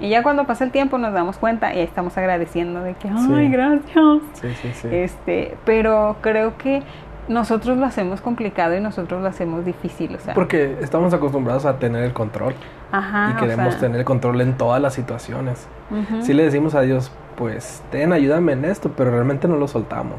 y 0.00 0.10
ya 0.10 0.22
cuando 0.22 0.44
pasa 0.46 0.62
el 0.64 0.70
tiempo 0.70 0.96
nos 0.96 1.12
damos 1.12 1.38
cuenta 1.38 1.74
y 1.74 1.80
estamos 1.80 2.16
agradeciendo 2.16 2.82
de 2.82 2.94
que, 2.94 3.08
ay, 3.08 3.16
Sí. 3.26 3.48
gracias. 3.48 4.22
Sí, 4.34 4.54
sí, 4.62 4.72
sí. 4.72 4.88
Este, 4.92 5.56
pero 5.64 6.16
creo 6.20 6.56
que 6.56 6.82
nosotros 7.28 7.76
lo 7.78 7.86
hacemos 7.86 8.20
complicado 8.20 8.76
y 8.76 8.80
nosotros 8.80 9.20
lo 9.22 9.28
hacemos 9.28 9.64
difícil, 9.64 10.14
o 10.16 10.18
sea, 10.18 10.34
Porque 10.34 10.78
estamos 10.80 11.12
acostumbrados 11.14 11.64
a 11.66 11.78
tener 11.78 12.04
el 12.04 12.12
control. 12.12 12.54
Ajá, 12.90 13.30
y 13.30 13.32
o 13.34 13.36
queremos 13.36 13.74
sea, 13.74 13.80
tener 13.82 13.98
el 14.00 14.04
control 14.04 14.40
en 14.40 14.56
todas 14.56 14.80
las 14.80 14.94
situaciones. 14.94 15.66
ujú, 15.90 16.22
Si 16.22 16.32
le 16.32 16.44
decimos 16.44 16.74
a 16.74 16.80
Dios, 16.80 17.12
pues, 17.36 17.82
ten, 17.90 18.12
ayúdame 18.12 18.52
en 18.52 18.64
esto, 18.64 18.90
pero 18.96 19.10
realmente 19.10 19.46
no 19.46 19.56
lo 19.56 19.68
soltamos. 19.68 20.16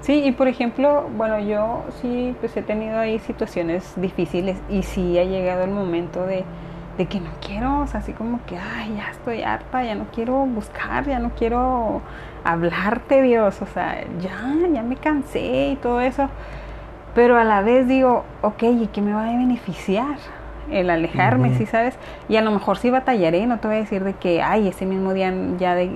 Sí, 0.00 0.22
y 0.24 0.32
por 0.32 0.48
ejemplo, 0.48 1.08
bueno, 1.16 1.38
yo 1.40 1.84
sí, 2.00 2.34
pues 2.40 2.56
he 2.56 2.62
tenido 2.62 2.98
ahí 2.98 3.18
situaciones 3.18 3.92
difíciles 3.96 4.56
y 4.70 4.82
sí 4.82 5.18
ha 5.18 5.24
llegado 5.24 5.64
el 5.64 5.70
momento 5.70 6.24
de, 6.26 6.44
de 6.96 7.06
que 7.06 7.20
no 7.20 7.30
quiero, 7.46 7.80
o 7.80 7.86
sea, 7.86 8.00
así 8.00 8.12
como 8.12 8.40
que, 8.46 8.56
ay, 8.56 8.94
ya 8.96 9.10
estoy 9.10 9.42
harta, 9.42 9.82
ya 9.84 9.94
no 9.94 10.06
quiero 10.14 10.34
buscar, 10.46 11.04
ya 11.06 11.18
no 11.18 11.30
quiero 11.36 12.00
hablarte, 12.44 13.22
Dios, 13.22 13.60
o 13.62 13.66
sea, 13.66 14.02
ya, 14.20 14.54
ya 14.72 14.82
me 14.82 14.96
cansé 14.96 15.70
y 15.72 15.76
todo 15.76 16.00
eso. 16.00 16.28
Pero 17.14 17.36
a 17.36 17.44
la 17.44 17.62
vez 17.62 17.88
digo, 17.88 18.24
ok, 18.42 18.62
¿y 18.62 18.86
qué 18.88 19.00
me 19.02 19.12
va 19.12 19.24
a 19.28 19.32
beneficiar? 19.32 20.16
El 20.70 20.88
alejarme, 20.90 21.48
Ujú. 21.48 21.58
¿sí 21.58 21.66
sabes? 21.66 21.96
Y 22.28 22.36
a 22.36 22.42
lo 22.42 22.52
mejor 22.52 22.78
sí 22.78 22.90
batallaré, 22.90 23.44
no 23.46 23.58
te 23.58 23.66
voy 23.66 23.78
a 23.78 23.80
decir 23.80 24.04
de 24.04 24.12
que, 24.12 24.40
ay, 24.40 24.68
ese 24.68 24.86
mismo 24.86 25.12
día 25.12 25.32
ya 25.58 25.74
de- 25.74 25.90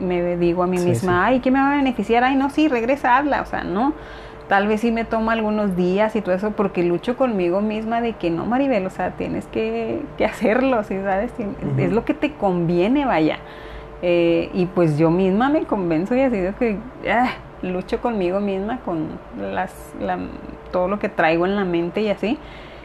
me 0.00 0.36
digo 0.36 0.64
a 0.64 0.66
mí 0.66 0.78
Sí, 0.78 0.90
misma, 0.90 1.12
sí. 1.28 1.34
ay, 1.34 1.40
¿qué 1.40 1.52
me 1.52 1.60
va 1.60 1.72
a 1.72 1.76
beneficiar? 1.76 2.24
Ay, 2.24 2.34
no, 2.34 2.50
sí, 2.50 2.66
regresa, 2.66 3.16
habla, 3.16 3.42
o 3.42 3.46
sea, 3.46 3.62
no. 3.62 3.92
Tal 4.48 4.66
vez 4.66 4.80
sí 4.80 4.90
me 4.90 5.04
toma 5.04 5.34
algunos 5.34 5.76
días 5.76 6.16
y 6.16 6.22
todo 6.22 6.34
eso 6.34 6.50
porque 6.52 6.82
lucho 6.82 7.16
conmigo 7.16 7.60
misma 7.60 8.00
de 8.00 8.14
que 8.14 8.30
no, 8.30 8.46
Maribel, 8.46 8.86
o 8.86 8.90
sea, 8.90 9.10
tienes 9.12 9.46
que, 9.46 10.02
que 10.16 10.24
hacerlo, 10.24 10.82
¿sí 10.82 10.96
sabes? 11.00 11.30
Es 11.76 11.92
lo 11.92 12.04
que 12.04 12.14
te 12.14 12.32
conviene, 12.32 13.04
vaya. 13.04 13.38
Eh, 14.02 14.50
y 14.54 14.66
pues 14.66 14.96
yo 14.96 15.10
misma 15.10 15.48
me 15.48 15.64
convenzo 15.64 16.14
y 16.14 16.20
así 16.20 16.36
de 16.38 16.52
que 16.54 16.78
ah, 17.10 17.30
lucho 17.62 18.00
conmigo 18.00 18.38
misma, 18.40 18.78
con 18.84 19.08
las, 19.40 19.74
la- 20.00 20.18
todo 20.70 20.86
lo 20.88 20.98
que 20.98 21.08
traigo 21.08 21.46
en 21.46 21.56
la 21.56 21.64
mente 21.64 22.00
y 22.02 22.08
así. 22.08 22.38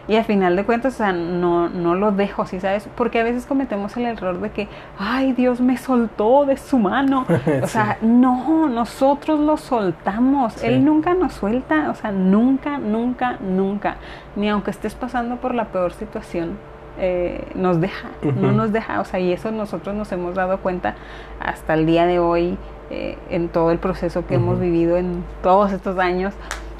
Y 0.06 0.18
al 0.18 0.26
final 0.26 0.58
de 0.58 0.66
cuentas, 0.66 0.96
o 0.96 0.98
sea, 0.98 1.14
no, 1.14 1.70
no 1.70 1.96
lo 1.96 2.12
dejo, 2.12 2.46
¿sí 2.46 2.60
sabes? 2.60 2.90
Porque 2.98 3.22
a 3.22 3.24
veces 3.24 3.46
cometemos 3.46 3.96
el 3.96 4.06
error 4.06 4.38
de 4.42 4.50
que, 4.52 4.68
ay, 5.00 5.32
Dios 5.32 5.62
me 5.62 5.78
soltó 5.78 6.46
de 6.46 6.58
su 6.58 6.78
mano. 6.78 7.26
O 7.64 7.68
sea, 7.68 7.98
no, 8.02 8.68
nosotros 8.68 9.40
lo 9.40 9.56
soltamos. 9.56 10.54
Sí. 10.54 10.68
Él 10.68 10.84
nunca 10.84 11.14
nos 11.14 11.32
suelta, 11.34 11.90
o 11.90 11.96
sea, 11.96 12.12
nunca, 12.12 12.80
nunca, 12.80 13.38
nunca. 13.40 13.96
Ni 14.36 14.50
aunque 14.50 14.72
estés 14.72 14.94
pasando 14.94 15.38
por 15.38 15.56
la 15.56 15.66
peor 15.66 15.94
situación, 15.94 16.58
eh, 17.00 17.46
nos 17.56 17.82
deja, 17.82 18.10
no 18.22 18.52
nos 18.52 18.72
deja. 18.72 19.02
O 19.02 19.06
sea, 19.06 19.20
y 19.20 19.32
eso 19.32 19.52
nosotros 19.52 19.96
nos 19.96 20.12
hemos 20.12 20.36
dado 20.36 20.58
cuenta 20.60 20.96
hasta 21.40 21.74
el 21.74 21.86
día 21.86 22.06
de 22.06 22.20
hoy, 22.20 22.58
eh, 22.90 23.18
en 23.30 23.50
todo 23.50 23.72
el 23.72 23.80
proceso 23.80 24.26
que 24.28 24.36
hemos 24.36 24.60
vivido 24.60 24.98
en 24.98 25.24
todos 25.42 25.72
estos 25.72 25.98
años. 25.98 26.34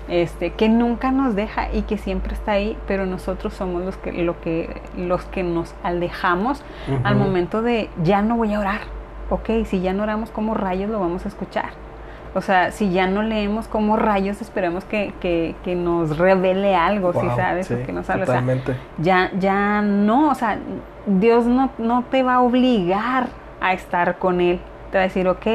Este, 0.10 0.52
que 0.52 0.68
nunca 0.68 1.12
nos 1.12 1.34
deja 1.34 1.72
y 1.72 1.84
que 1.84 1.98
siempre 1.98 2.34
está 2.34 2.52
ahí, 2.52 2.78
pero 2.88 3.06
nosotros 3.06 3.54
somos 3.54 3.84
los 3.84 3.96
que, 3.96 4.12
lo 4.12 4.40
que, 4.42 4.82
los 4.98 5.24
que 5.24 5.44
nos 5.44 5.74
alejamos 5.82 6.62
al 7.06 7.16
momento 7.16 7.62
de 7.62 7.90
ya 8.04 8.22
no 8.22 8.36
voy 8.36 8.54
a 8.54 8.60
orar. 8.60 8.82
Ok, 9.30 9.66
si 9.66 9.80
ya 9.80 9.94
no 9.94 10.04
oramos, 10.04 10.30
¿cómo 10.30 10.56
rayos 10.56 10.90
lo 10.90 11.00
vamos 11.00 11.24
a 11.24 11.30
escuchar? 11.30 11.83
O 12.36 12.42
sea, 12.42 12.72
si 12.72 12.92
ya 12.92 13.06
no 13.08 13.22
leemos, 13.22 13.68
¿cómo 13.68 13.96
rayos 13.96 14.42
esperamos 14.42 14.84
que, 14.86 15.14
que, 15.20 15.56
que 15.64 15.76
nos 15.76 16.18
revele 16.18 16.76
algo? 16.76 17.14
si 17.14 17.28
sabes, 17.36 17.68
sí, 17.68 17.76
o 17.76 17.86
que 17.86 17.92
nos 17.94 18.10
hable? 18.10 18.24
O 18.24 18.26
sea, 18.26 18.44
ya, 18.98 19.32
ya 19.40 19.82
no, 19.82 20.32
o 20.32 20.36
sea, 20.36 20.58
Dios 21.06 21.46
no, 21.46 21.70
no 21.78 22.04
te 22.10 22.24
va 22.24 22.36
a 22.36 22.42
obligar 22.42 23.28
a 23.62 23.74
estar 23.74 24.18
con 24.18 24.42
Él. 24.42 24.60
Te 24.92 24.98
va 24.98 25.04
a 25.04 25.08
decir, 25.08 25.28
ok, 25.28 25.46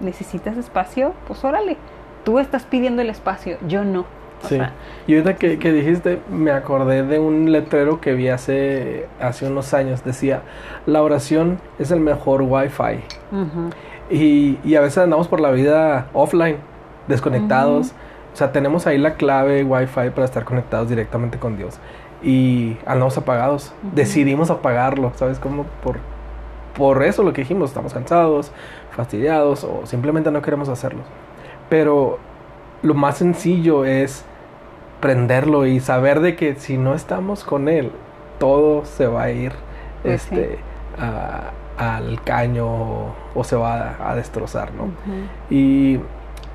necesitas 0.00 0.56
espacio, 0.56 1.14
pues 1.26 1.44
órale. 1.44 1.76
Tú 2.24 2.38
estás 2.40 2.64
pidiendo 2.64 3.02
el 3.02 3.10
espacio, 3.10 3.56
yo 3.68 3.84
no. 3.84 4.00
O 4.00 4.48
Sí. 4.48 4.56
sea, 4.56 4.72
Y 5.06 5.14
ahorita 5.14 5.36
que, 5.36 5.58
que 5.58 5.72
dijiste, 5.72 6.18
me 6.30 6.50
acordé 6.50 7.02
de 7.02 7.18
un 7.18 7.52
letrero 7.52 8.00
que 8.00 8.12
vi 8.14 8.28
hace, 8.28 9.06
hace 9.20 9.46
unos 9.46 9.72
años. 9.74 10.04
Decía, 10.04 10.42
la 10.84 11.02
oración 11.02 11.58
es 11.78 11.90
el 11.90 12.00
mejor 12.00 12.42
wifi. 12.42 13.00
ujú, 13.32 13.70
Y, 14.10 14.58
y 14.64 14.74
a 14.76 14.80
veces 14.80 14.98
andamos 14.98 15.28
por 15.28 15.40
la 15.40 15.50
vida 15.50 16.08
offline, 16.12 16.56
desconectados. 17.08 17.92
O 18.32 18.36
sea, 18.36 18.52
tenemos 18.52 18.86
ahí 18.86 18.98
la 18.98 19.14
clave 19.14 19.64
wifi 19.64 20.10
para 20.10 20.24
estar 20.24 20.44
conectados 20.44 20.88
directamente 20.88 21.38
con 21.38 21.56
Dios. 21.56 21.78
Y 22.22 22.76
andamos 22.86 23.16
apagados. 23.18 23.72
Decidimos 23.94 24.50
apagarlo, 24.50 25.12
¿sabes? 25.16 25.38
Como 25.38 25.64
por, 25.82 25.96
por 26.76 27.02
eso 27.02 27.22
lo 27.22 27.32
que 27.32 27.42
dijimos, 27.42 27.70
estamos 27.70 27.94
cansados, 27.94 28.52
fastidiados 28.94 29.64
o 29.64 29.86
simplemente 29.86 30.30
no 30.30 30.42
queremos 30.42 30.68
hacerlo. 30.68 31.00
Pero 31.68 32.18
lo 32.82 32.94
más 32.94 33.18
sencillo 33.18 33.84
es 33.84 34.24
prenderlo 35.00 35.66
y 35.66 35.80
saber 35.80 36.20
de 36.20 36.36
que 36.36 36.54
si 36.56 36.78
no 36.78 36.94
estamos 36.94 37.44
con 37.44 37.68
Él, 37.68 37.90
todo 38.38 38.84
se 38.84 39.06
va 39.06 39.24
a 39.24 39.30
ir 39.30 39.52
Pues 40.02 40.22
sí. 40.22 40.34
este, 40.34 40.58
a- 40.98 41.50
al 41.76 42.22
caño 42.22 42.66
o, 42.66 43.14
o 43.34 43.44
se 43.44 43.56
va 43.56 43.96
a, 43.98 44.10
a 44.10 44.14
destrozar, 44.16 44.70
¿no? 44.72 44.88
Y 45.50 46.00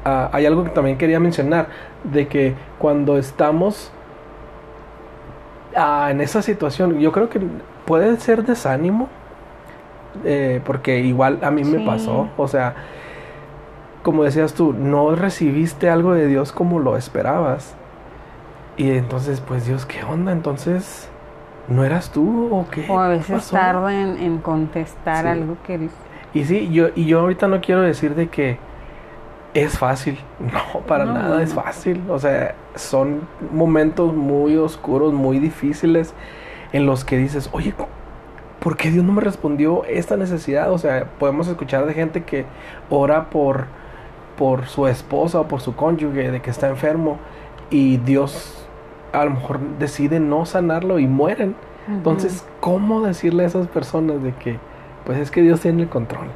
ah, 0.05 0.29
hay 0.33 0.45
algo 0.45 0.63
que 0.63 0.71
también 0.71 0.97
quería 0.97 1.19
mencionar, 1.19 1.67
de 2.03 2.27
que 2.27 2.55
cuando 2.79 3.17
estamos 3.17 3.91
ah, 5.75 6.09
en 6.11 6.21
esa 6.21 6.41
situación, 6.41 6.99
yo 6.99 7.11
creo 7.11 7.29
que 7.29 7.39
puede 7.85 8.17
ser 8.17 8.43
desánimo, 8.43 9.09
eh, 10.23 10.61
porque 10.65 10.99
igual 10.99 11.39
a 11.41 11.51
mí 11.51 11.63
me 11.63 11.85
pasó, 11.85 12.29
o 12.37 12.47
sea, 12.47 12.75
como 14.03 14.23
decías 14.23 14.53
tú, 14.53 14.73
no 14.73 15.15
recibiste 15.15 15.89
algo 15.89 16.13
de 16.13 16.27
Dios 16.27 16.51
como 16.51 16.79
lo 16.79 16.97
esperabas. 16.97 17.75
Y 18.77 18.91
entonces, 18.91 19.41
pues 19.41 19.67
Dios, 19.67 19.85
¿qué 19.85 20.03
onda? 20.03 20.31
Entonces, 20.31 21.07
¿no 21.68 21.84
eras 21.86 22.12
tú 22.12 22.50
o 22.53 22.70
qué? 22.70 22.86
O 22.88 23.00
a 23.00 23.10
¿Qué 23.10 23.18
veces 23.18 23.50
tarda 23.50 23.94
en, 24.01 24.18
en 24.18 24.39
contestar 24.39 25.24
Sí. 25.24 25.27
algo 25.27 25.58
que... 25.63 25.89
Y 26.34 26.46
sí, 26.46 26.70
yo, 26.72 26.89
y 26.96 27.06
yo 27.06 27.20
ahorita 27.22 27.48
no 27.48 27.62
quiero 27.62 27.82
decir 27.82 28.15
de 28.15 28.30
que 28.30 28.60
es 29.53 29.77
fácil. 29.77 30.20
No, 30.39 30.82
para 30.88 31.06
No, 31.06 31.13
nada 31.13 31.41
es 31.44 31.53
fácil. 31.53 32.03
O 32.10 32.20
sea, 32.20 32.56
son 32.75 33.27
momentos 33.51 34.13
muy 34.13 34.56
oscuros, 34.58 35.13
muy 35.13 35.39
difíciles 35.39 36.13
en 36.74 36.86
los 36.86 37.06
que 37.06 37.18
dices, 37.18 37.50
oye, 37.53 37.74
¿por 38.60 38.77
qué 38.77 38.91
Dios 38.91 39.06
no 39.06 39.13
me 39.13 39.22
respondió 39.22 39.84
esta 39.86 40.18
necesidad? 40.18 40.72
O 40.72 40.77
sea, 40.77 41.06
podemos 41.20 41.48
escuchar 41.48 41.86
de 41.86 41.94
gente 41.94 42.24
que 42.24 42.46
ora 42.89 43.30
por, 43.30 43.68
por 44.38 44.68
su 44.68 44.88
esposa 44.88 45.39
o 45.41 45.48
por 45.48 45.62
su 45.62 45.75
cónyuge, 45.75 46.32
de 46.32 46.41
que 46.41 46.50
está 46.50 46.70
enfermo, 46.70 47.18
y 47.70 47.98
Dios 47.98 48.61
a 49.13 49.25
lo 49.25 49.32
mejor 49.32 49.60
decide 49.80 50.20
no 50.20 50.46
sanarlo 50.46 51.00
y 51.00 51.08
mueren. 51.08 51.56
Entonces, 51.88 52.46
¿cómo 52.60 53.01
decirle 53.01 53.44
a 53.44 53.48
esas 53.48 53.68
personas 53.68 54.22
de 54.24 54.34
que, 54.34 54.58
pues 55.06 55.18
es 55.18 55.32
que 55.32 55.41
Dios 55.41 55.60
tiene 55.62 55.84
el 55.84 55.89
control? 55.89 56.27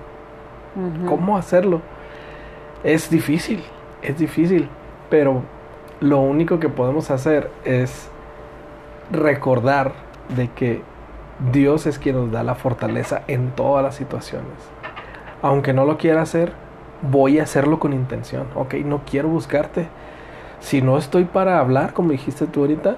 ¿Cómo 1.07 1.37
hacerlo? 1.37 1.81
Es 2.83 3.09
difícil, 3.09 3.63
es 4.01 4.17
difícil, 4.17 4.69
pero 5.09 5.43
lo 6.01 6.19
único 6.19 6.59
que 6.59 6.67
podemos 6.67 7.11
hacer 7.11 7.49
es 7.63 8.09
recordar 9.11 9.93
de 10.35 10.49
que 10.49 10.81
Dios 11.51 11.85
es 11.85 11.99
quien 11.99 12.15
nos 12.15 12.31
da 12.31 12.43
la 12.43 12.55
fortaleza 12.55 13.23
en 13.27 13.51
todas 13.51 13.83
las 13.83 13.95
situaciones. 13.95 14.51
Aunque 15.41 15.73
no 15.73 15.85
lo 15.85 15.97
quiera 15.97 16.21
hacer, 16.21 16.53
voy 17.01 17.39
a 17.39 17.43
hacerlo 17.43 17.79
con 17.79 17.93
intención. 17.93 18.47
Ok, 18.55 18.75
no 18.85 19.01
quiero 19.09 19.29
buscarte. 19.29 19.87
Si 20.65 20.81
no 20.81 20.97
estoy 20.97 21.25
para 21.25 21.59
hablar, 21.59 21.93
como 21.93 22.09
dijiste 22.09 22.47
tú 22.47 22.61
ahorita, 22.61 22.95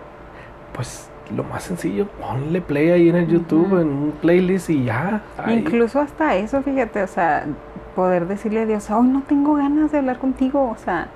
pues 0.74 1.10
lo 1.36 1.44
más 1.44 1.64
sencillo, 1.64 2.08
ponle 2.08 2.62
play 2.62 2.92
ahí 2.92 3.10
en 3.10 3.18
el 3.18 3.28
YouTube, 3.28 3.82
en 3.82 3.90
un 3.90 4.14
playlist 4.22 4.70
y 4.70 4.86
ya. 4.86 5.22
ahí. 5.38 5.58
Incluso 5.58 6.00
hasta 6.00 6.38
eso, 6.38 6.62
fíjate, 6.62 7.04
o 7.04 7.08
sea, 7.08 7.46
poder 7.94 8.26
decirle 8.26 8.62
a 8.62 8.66
Dios, 8.66 8.90
hoy 8.90 9.10
no 9.10 9.22
tengo 9.24 9.56
ganas 9.56 9.92
de 9.92 9.98
hablar 9.98 10.18
contigo, 10.18 10.70
o 10.70 10.78
sea, 10.78 11.10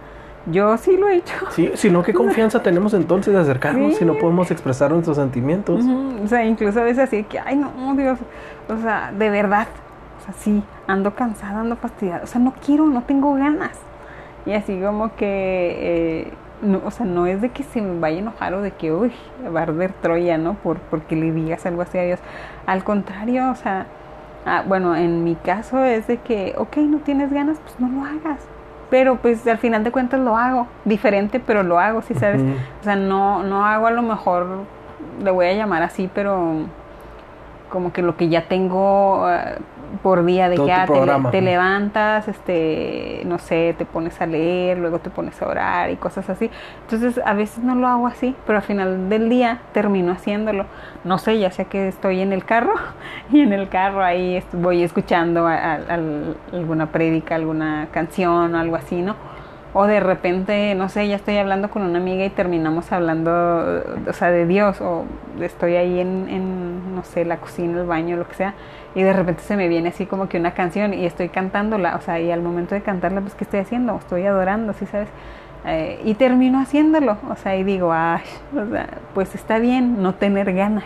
yo 0.48 0.76
sí 0.76 0.98
lo 0.98 1.08
he 1.08 1.16
hecho. 1.16 1.36
Sí, 1.52 1.72
si 1.76 1.90
no, 1.90 2.04
¿qué 2.04 2.14
confianza 2.14 2.62
tenemos 2.62 2.94
entonces 2.94 3.34
de 3.34 3.40
acercarnos 3.40 3.96
si 3.96 4.04
no 4.04 4.16
podemos 4.16 4.52
expresar 4.52 4.92
nuestros 4.92 5.16
sentimientos? 5.16 5.86
O 6.22 6.28
sea, 6.28 6.44
incluso 6.44 6.82
a 6.82 6.84
veces 6.84 7.06
así 7.06 7.24
que, 7.24 7.40
ay, 7.40 7.56
no, 7.56 7.96
Dios, 7.96 8.20
o 8.68 8.78
sea, 8.82 9.14
de 9.18 9.30
verdad, 9.30 9.68
o 10.20 10.26
sea, 10.26 10.34
sí, 10.34 10.62
ando 10.86 11.16
cansada, 11.16 11.62
ando 11.62 11.78
fastidiada, 11.78 12.26
o 12.26 12.28
sea, 12.28 12.42
no 12.42 12.54
quiero, 12.66 12.88
no 12.88 13.04
tengo 13.04 13.36
ganas. 13.36 13.80
Y 14.46 14.54
así 14.54 14.80
como 14.82 15.16
que, 15.16 15.78
eh, 16.28 16.34
no, 16.62 16.82
o 16.86 16.92
sea, 16.92 17.06
no 17.06 17.26
es 17.26 17.42
de 17.42 17.50
que 17.50 17.64
se 17.64 17.82
me 17.82 18.00
vaya 18.00 18.18
a 18.18 18.20
enojar 18.20 18.54
o 18.54 18.62
de 18.62 18.72
que, 18.72 18.92
uy, 18.92 19.12
va 19.56 19.62
a 19.62 19.64
arder 19.64 19.94
Troya, 19.94 20.38
¿no? 20.38 20.54
Por, 20.56 20.78
porque 20.78 21.16
le 21.16 21.32
digas 21.32 21.66
algo 21.66 21.82
así 21.82 21.98
a 21.98 22.04
Dios. 22.04 22.20
Al 22.66 22.84
contrario, 22.84 23.50
o 23.52 23.56
sea, 23.56 23.88
ah, 24.46 24.64
bueno, 24.68 24.96
en 24.96 25.24
mi 25.24 25.36
caso 25.36 25.84
es 25.84 26.08
de 26.08 26.18
que, 26.18 26.54
ok, 26.58 26.78
no 26.78 27.00
tienes 27.00 27.32
ganas, 27.32 27.60
pues 27.60 27.80
no 27.80 27.88
lo 27.90 28.06
hagas. 28.06 28.40
Pero 28.90 29.16
pues 29.16 29.48
al 29.48 29.58
final 29.58 29.84
de 29.84 29.92
cuentas 29.92 30.20
lo 30.20 30.36
hago, 30.36 30.68
diferente, 30.84 31.40
pero 31.40 31.64
lo 31.64 31.80
hago, 31.80 32.02
¿sí 32.02 32.14
sabes? 32.14 32.42
O 32.82 32.84
sea, 32.84 32.98
no, 32.98 33.42
no 33.42 33.66
hago 33.66 33.88
a 33.88 33.92
lo 33.92 34.02
mejor, 34.02 34.46
le 35.24 35.32
voy 35.32 35.46
a 35.46 35.54
llamar 35.54 35.82
así, 35.82 36.10
pero 36.14 36.66
como 37.70 37.94
que 37.94 38.02
lo 38.02 38.18
que 38.18 38.28
ya 38.28 38.50
tengo 38.50 39.28
eh, 39.32 39.58
por 40.04 40.24
día 40.26 40.50
de 40.50 40.56
que 40.66 40.72
ah, 40.74 40.86
te, 40.86 41.42
levantas, 41.42 42.28
este, 42.28 43.22
no 43.26 43.38
sé, 43.40 43.76
te 43.78 43.86
pones 43.86 44.20
a 44.22 44.26
leer, 44.26 44.78
luego 44.78 45.00
te 45.00 45.10
pones 45.10 45.42
a 45.42 45.48
orar 45.48 45.90
y 45.92 45.96
cosas 45.98 46.30
así. 46.30 46.50
Entonces 46.84 47.20
a 47.26 47.34
veces 47.34 47.64
no 47.64 47.76
lo 47.76 47.88
hago 47.88 48.08
así, 48.08 48.36
pero 48.46 48.58
al 48.60 48.64
final 48.64 49.10
del 49.10 49.30
día 49.30 49.60
termino 49.74 50.12
haciéndolo. 50.12 50.66
No 51.04 51.18
sé, 51.18 51.40
ya 51.40 51.52
sea 51.52 51.66
que 51.66 51.88
estoy 51.88 52.22
en 52.22 52.34
el 52.34 52.46
carro 52.46 52.74
y 53.32 53.42
en 53.42 53.54
el 53.54 53.70
carro 53.70 54.04
ahí 54.04 54.44
voy 54.54 54.84
escuchando 54.84 55.48
a- 55.48 55.56
a- 55.56 55.74
al- 55.76 56.36
alguna 56.54 56.88
prédica, 56.92 57.36
alguna 57.36 57.88
canción 57.92 58.56
o 58.56 58.60
algo 58.60 58.76
así, 58.76 59.02
¿no? 59.02 59.16
O 59.74 59.86
de 59.86 60.02
repente, 60.02 60.76
no 60.76 60.90
sé, 60.90 61.08
ya 61.08 61.16
estoy 61.16 61.38
hablando 61.38 61.70
con 61.70 61.84
una 61.84 61.98
amiga 61.98 62.26
y 62.26 62.30
terminamos 62.30 62.92
hablando, 62.92 63.32
o 64.06 64.12
sea, 64.12 64.30
de 64.30 64.46
Dios, 64.46 64.82
o 64.82 65.06
estoy 65.40 65.76
ahí 65.76 66.02
en, 66.02 66.28
en, 66.28 66.94
no 66.94 67.06
sé, 67.06 67.24
la 67.24 67.38
cocina, 67.38 67.80
el 67.80 67.88
baño, 67.88 68.18
lo 68.18 68.28
que 68.28 68.36
sea, 68.36 68.54
y 68.94 69.04
de 69.04 69.14
repente 69.14 69.42
se 69.44 69.56
me 69.56 69.68
viene 69.68 69.90
así 69.90 70.06
como 70.06 70.28
que 70.28 70.38
una 70.38 70.54
canción 70.54 70.94
y 70.94 71.06
estoy 71.06 71.30
cantándola, 71.30 71.96
o 71.96 72.02
sea, 72.02 72.20
y 72.20 72.32
al 72.32 72.42
momento 72.42 72.76
de 72.76 72.82
cantarla, 72.82 73.22
pues, 73.22 73.36
¿qué 73.36 73.44
estoy 73.44 73.62
haciendo? 73.62 73.96
Estoy 73.96 74.26
adorando, 74.26 74.74
¿sí 74.74 74.86
sabes? 74.86 75.08
Eh, 75.66 76.02
y 76.04 76.16
termino 76.16 76.60
haciéndolo, 76.60 77.18
o 77.30 77.36
sea, 77.36 77.56
y 77.56 77.64
digo, 77.64 77.94
ay, 77.94 78.22
o 78.56 78.66
sea, 78.66 78.88
pues 79.14 79.36
está 79.36 79.60
bien 79.60 80.02
no 80.02 80.16
tener 80.16 80.54
ganas. 80.54 80.86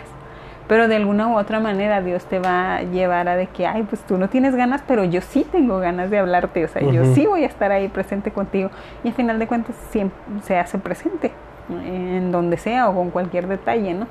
Pero 0.68 0.88
de 0.88 0.96
alguna 0.96 1.28
u 1.28 1.38
otra 1.38 1.60
manera 1.60 2.02
Dios 2.02 2.24
te 2.24 2.40
va 2.40 2.76
a 2.76 2.82
llevar 2.82 3.28
a 3.28 3.36
de 3.36 3.46
que, 3.46 3.66
ay, 3.66 3.84
pues 3.84 4.02
tú 4.02 4.18
no 4.18 4.28
tienes 4.28 4.54
ganas, 4.56 4.82
pero 4.86 5.04
yo 5.04 5.20
sí 5.20 5.46
tengo 5.50 5.78
ganas 5.78 6.10
de 6.10 6.18
hablarte, 6.18 6.64
o 6.64 6.68
sea, 6.68 6.82
yo 6.82 7.04
sí 7.14 7.24
voy 7.24 7.44
a 7.44 7.46
estar 7.46 7.70
ahí 7.70 7.88
presente 7.88 8.32
contigo. 8.32 8.70
Y 9.04 9.08
al 9.08 9.14
final 9.14 9.38
de 9.38 9.46
cuentas 9.46 9.76
siempre 9.90 10.18
se 10.42 10.58
hace 10.58 10.78
presente, 10.78 11.30
en 11.70 12.32
donde 12.32 12.56
sea 12.56 12.88
o 12.88 12.94
con 12.94 13.10
cualquier 13.10 13.46
detalle, 13.46 13.94
¿no? 13.94 14.08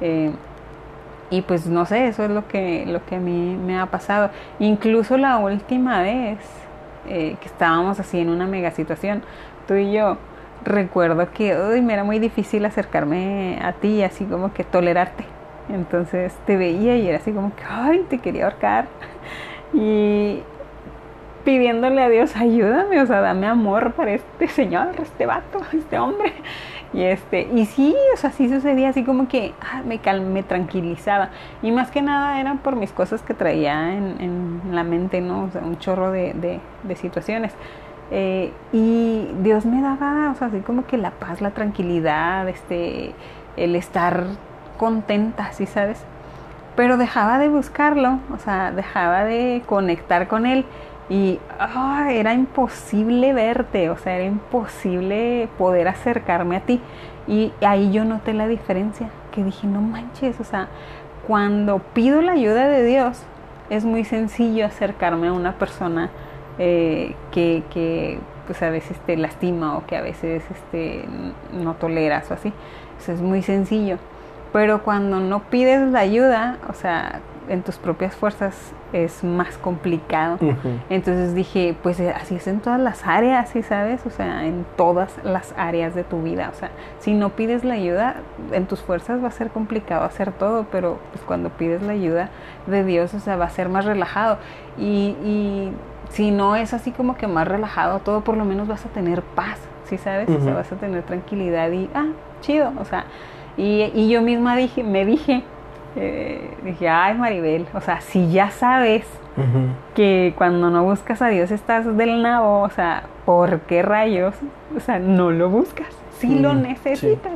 Eh, 0.00 0.30
y 1.30 1.42
pues 1.42 1.66
no 1.66 1.84
sé, 1.84 2.08
eso 2.08 2.24
es 2.24 2.30
lo 2.30 2.48
que, 2.48 2.84
lo 2.86 3.04
que 3.04 3.16
a 3.16 3.20
mí 3.20 3.56
me 3.56 3.78
ha 3.78 3.86
pasado. 3.86 4.30
Incluso 4.58 5.16
la 5.16 5.38
última 5.38 6.00
vez 6.00 6.38
eh, 7.06 7.36
que 7.40 7.46
estábamos 7.46 8.00
así 8.00 8.18
en 8.18 8.30
una 8.30 8.46
mega 8.46 8.70
situación, 8.70 9.22
tú 9.66 9.74
y 9.74 9.92
yo, 9.92 10.16
recuerdo 10.64 11.30
que 11.32 11.54
me 11.82 11.92
era 11.92 12.04
muy 12.04 12.18
difícil 12.18 12.64
acercarme 12.64 13.58
a 13.62 13.72
ti, 13.72 14.02
así 14.02 14.24
como 14.24 14.52
que 14.52 14.64
tolerarte. 14.64 15.24
Entonces 15.68 16.34
te 16.46 16.56
veía 16.56 16.96
y 16.96 17.08
era 17.08 17.18
así 17.18 17.32
como 17.32 17.54
que, 17.54 17.62
ay, 17.68 18.06
te 18.08 18.18
quería 18.18 18.44
ahorcar. 18.44 18.86
Y 19.74 20.42
pidiéndole 21.44 22.02
a 22.02 22.08
Dios, 22.08 22.34
ayúdame, 22.36 23.02
o 23.02 23.06
sea, 23.06 23.20
dame 23.20 23.46
amor 23.46 23.92
para 23.92 24.12
este 24.12 24.48
señor, 24.48 24.94
este 24.98 25.26
vato, 25.26 25.60
este 25.76 25.98
hombre. 25.98 26.32
Y 26.94 27.02
este, 27.02 27.48
y 27.54 27.66
sí, 27.66 27.94
o 28.14 28.16
sea, 28.16 28.30
sí 28.30 28.48
sucedía 28.48 28.88
así 28.88 29.04
como 29.04 29.28
que 29.28 29.52
ah, 29.60 29.82
me, 29.84 29.98
cal 29.98 30.22
me 30.22 30.42
tranquilizaba. 30.42 31.30
Y 31.62 31.70
más 31.70 31.90
que 31.90 32.00
nada 32.00 32.40
eran 32.40 32.58
por 32.58 32.76
mis 32.76 32.92
cosas 32.92 33.20
que 33.22 33.34
traía 33.34 33.94
en, 33.94 34.16
en 34.20 34.74
la 34.74 34.84
mente, 34.84 35.20
¿no? 35.20 35.44
O 35.44 35.50
sea, 35.50 35.62
un 35.62 35.78
chorro 35.78 36.10
de, 36.10 36.32
de, 36.32 36.60
de 36.84 36.96
situaciones. 36.96 37.52
Eh, 38.10 38.52
y 38.72 39.28
Dios 39.42 39.66
me 39.66 39.82
daba, 39.82 40.30
o 40.30 40.34
sea, 40.34 40.46
así 40.48 40.60
como 40.60 40.86
que 40.86 40.96
la 40.96 41.10
paz, 41.10 41.42
la 41.42 41.50
tranquilidad, 41.50 42.48
este, 42.48 43.12
el 43.56 43.76
estar 43.76 44.24
contenta, 44.78 45.52
¿sí 45.52 45.66
sabes? 45.66 46.02
Pero 46.74 46.96
dejaba 46.96 47.38
de 47.38 47.48
buscarlo, 47.48 48.20
o 48.32 48.38
sea, 48.38 48.72
dejaba 48.72 49.24
de 49.24 49.62
conectar 49.66 50.28
con 50.28 50.46
él 50.46 50.64
y 51.10 51.38
ah, 51.58 52.08
era 52.12 52.34
imposible 52.34 53.32
verte, 53.32 53.88
o 53.90 53.96
sea, 53.96 54.16
era 54.16 54.24
imposible 54.24 55.48
poder 55.56 55.88
acercarme 55.88 56.56
a 56.56 56.60
ti. 56.60 56.80
Y 57.26 57.52
ahí 57.60 57.92
yo 57.92 58.04
noté 58.04 58.34
la 58.34 58.46
diferencia, 58.46 59.08
que 59.32 59.42
dije, 59.42 59.66
no 59.66 59.80
manches, 59.80 60.38
o 60.40 60.44
sea, 60.44 60.68
cuando 61.26 61.78
pido 61.78 62.22
la 62.22 62.32
ayuda 62.32 62.68
de 62.68 62.84
Dios, 62.84 63.22
es 63.70 63.84
muy 63.84 64.04
sencillo 64.04 64.66
acercarme 64.66 65.28
a 65.28 65.32
una 65.32 65.52
persona 65.58 66.10
eh, 66.58 67.14
que, 67.32 67.62
que, 67.70 68.18
pues 68.46 68.62
a 68.62 68.70
veces 68.70 68.98
te 69.00 69.16
lastima 69.16 69.76
o 69.76 69.86
que 69.86 69.96
a 69.96 70.00
veces 70.00 70.42
este, 70.50 71.04
no 71.52 71.74
toleras 71.74 72.30
o 72.30 72.34
así. 72.34 72.52
Eso 72.98 73.12
es 73.12 73.20
muy 73.20 73.42
sencillo. 73.42 73.98
Pero 74.52 74.82
cuando 74.82 75.20
no 75.20 75.40
pides 75.44 75.90
la 75.90 76.00
ayuda, 76.00 76.58
o 76.68 76.72
sea, 76.72 77.20
en 77.48 77.62
tus 77.62 77.76
propias 77.76 78.14
fuerzas 78.14 78.72
es 78.92 79.24
más 79.24 79.58
complicado. 79.58 80.38
Entonces 80.88 81.34
dije, 81.34 81.76
pues 81.82 82.00
eh, 82.00 82.10
así 82.14 82.36
es 82.36 82.46
en 82.46 82.60
todas 82.60 82.80
las 82.80 83.06
áreas, 83.06 83.50
¿sí 83.50 83.62
sabes? 83.62 84.04
O 84.06 84.10
sea, 84.10 84.46
en 84.46 84.64
todas 84.76 85.18
las 85.24 85.54
áreas 85.56 85.94
de 85.94 86.04
tu 86.04 86.22
vida. 86.22 86.50
O 86.54 86.58
sea, 86.58 86.70
si 86.98 87.14
no 87.14 87.30
pides 87.30 87.64
la 87.64 87.74
ayuda, 87.74 88.16
en 88.52 88.66
tus 88.66 88.80
fuerzas 88.80 89.22
va 89.22 89.28
a 89.28 89.32
ser 89.32 89.50
complicado 89.50 90.04
hacer 90.04 90.32
todo, 90.32 90.66
pero 90.70 90.98
pues 91.12 91.22
cuando 91.24 91.50
pides 91.50 91.82
la 91.82 91.92
ayuda 91.92 92.30
de 92.66 92.84
Dios, 92.84 93.14
o 93.14 93.20
sea, 93.20 93.36
va 93.36 93.46
a 93.46 93.50
ser 93.50 93.68
más 93.68 93.84
relajado. 93.84 94.38
Y, 94.78 95.16
y 95.22 95.72
si 96.10 96.30
no 96.30 96.56
es 96.56 96.72
así 96.72 96.90
como 96.90 97.16
que 97.16 97.26
más 97.26 97.46
relajado 97.46 98.00
todo, 98.00 98.22
por 98.22 98.36
lo 98.36 98.44
menos 98.44 98.68
vas 98.68 98.84
a 98.86 98.88
tener 98.88 99.22
paz, 99.22 99.58
¿sí 99.84 99.98
sabes? 99.98 100.28
O 100.30 100.40
sea, 100.40 100.54
vas 100.54 100.70
a 100.72 100.76
tener 100.76 101.02
tranquilidad 101.02 101.70
y, 101.70 101.90
ah, 101.94 102.08
chido, 102.40 102.72
o 102.78 102.84
sea, 102.84 103.04
y, 103.58 103.90
y 103.94 104.08
yo 104.08 104.22
misma 104.22 104.56
dije, 104.56 104.82
me 104.82 105.04
dije, 105.04 105.42
eh, 105.96 106.48
dije, 106.64 106.88
ay 106.88 107.14
Maribel, 107.18 107.66
o 107.74 107.80
sea, 107.80 108.00
si 108.00 108.30
ya 108.30 108.50
sabes 108.50 109.04
que 109.94 110.34
cuando 110.36 110.68
no 110.68 110.82
buscas 110.82 111.22
a 111.22 111.28
Dios 111.28 111.52
estás 111.52 111.96
del 111.96 112.22
nabo, 112.22 112.62
o 112.62 112.70
sea, 112.70 113.04
¿por 113.24 113.60
qué 113.60 113.82
rayos? 113.82 114.34
O 114.76 114.80
sea, 114.80 114.98
no 114.98 115.30
lo 115.30 115.48
buscas, 115.48 115.86
sí 116.18 116.38
lo 116.40 116.54
necesitas. 116.54 117.34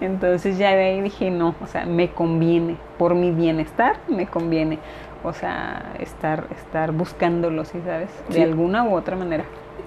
Entonces 0.00 0.58
ya 0.58 0.70
de 0.76 0.84
ahí 0.84 1.00
dije, 1.00 1.30
no, 1.32 1.56
o 1.60 1.66
sea, 1.66 1.86
me 1.86 2.10
conviene, 2.10 2.76
por 2.98 3.14
mi 3.16 3.32
bienestar 3.32 3.96
me 4.08 4.26
conviene, 4.26 4.78
o 5.24 5.32
sea, 5.32 5.92
estar, 5.98 6.46
estar 6.56 6.92
buscándolo, 6.92 7.64
¿sí 7.64 7.80
sabes? 7.84 8.10
De 8.28 8.34
Sí. 8.36 8.42
alguna 8.42 8.84
u 8.84 8.94
otra 8.94 9.16
manera. 9.16 9.44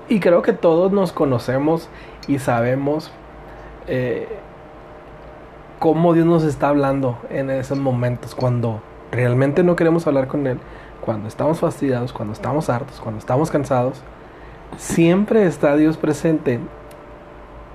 Y 0.09 0.19
creo 0.19 0.41
que 0.41 0.51
todos 0.51 0.91
nos 0.91 1.13
conocemos 1.13 1.89
y 2.27 2.39
sabemos 2.39 3.09
eh, 3.87 4.27
cómo 5.83 6.13
Dios 6.13 6.25
nos 6.25 6.45
está 6.45 6.69
hablando 6.69 7.17
en 7.29 7.49
esos 7.49 7.77
momentos, 7.77 8.35
cuando 8.35 8.81
realmente 9.11 9.63
no 9.63 9.75
queremos 9.75 10.07
hablar 10.07 10.29
con 10.29 10.47
Él, 10.47 10.57
cuando 11.01 11.27
estamos 11.27 11.59
fastidiados, 11.59 12.13
cuando 12.13 12.31
estamos 12.31 12.69
hartos, 12.69 13.01
cuando 13.01 13.19
estamos 13.19 13.51
cansados. 13.51 14.01
Siempre 14.77 15.45
está 15.45 15.75
Dios 15.75 15.97
presente, 15.97 16.61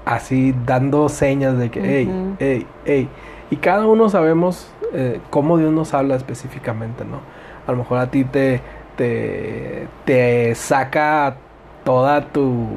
así 0.06 0.54
dando 0.64 1.10
señas 1.10 1.58
de 1.58 1.70
que, 1.70 1.80
hey, 1.82 2.34
hey, 2.38 2.66
hey. 2.86 3.08
Y 3.50 3.56
cada 3.56 3.86
uno 3.86 4.08
sabemos 4.08 4.72
eh, 4.94 5.20
cómo 5.28 5.58
Dios 5.58 5.70
nos 5.74 5.92
habla 5.92 6.16
específicamente, 6.16 7.04
¿no? 7.04 7.20
A 7.66 7.72
lo 7.72 7.76
mejor 7.76 7.98
a 7.98 8.10
ti 8.10 8.24
te, 8.24 8.62
te, 8.96 9.86
te 10.06 10.54
saca 10.54 11.36
toda 11.84 12.22
tu, 12.22 12.68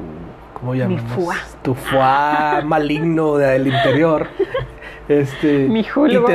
¿cómo 0.60 0.76
llamamos? 0.76 1.10
fuá. 1.14 1.36
Tu 1.62 1.74
fuá 1.74 2.62
maligno 2.66 3.38
del 3.38 3.68
interior. 3.68 4.28
Este, 5.08 5.68
Mi 5.68 5.84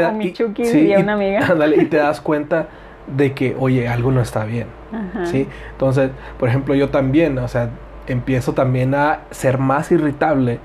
da- 0.00 0.08
o 0.10 0.12
mi 0.12 0.26
y- 0.26 0.32
chuki, 0.32 0.64
sí, 0.64 0.78
diría 0.78 0.98
y- 0.98 1.02
una 1.02 1.14
amiga. 1.14 1.46
ándale, 1.50 1.76
y 1.82 1.84
te 1.86 1.96
das 1.98 2.20
cuenta 2.20 2.68
de 3.06 3.32
que, 3.32 3.56
oye, 3.58 3.88
algo 3.88 4.10
no 4.10 4.20
está 4.20 4.44
bien. 4.44 4.66
Ajá. 4.92 5.26
¿sí? 5.26 5.46
Entonces, 5.72 6.10
por 6.38 6.48
ejemplo, 6.48 6.74
yo 6.74 6.88
también, 6.90 7.38
o 7.38 7.48
sea, 7.48 7.70
empiezo 8.06 8.52
también 8.52 8.94
a 8.94 9.20
ser 9.30 9.58
más 9.58 9.90
irritable 9.92 10.58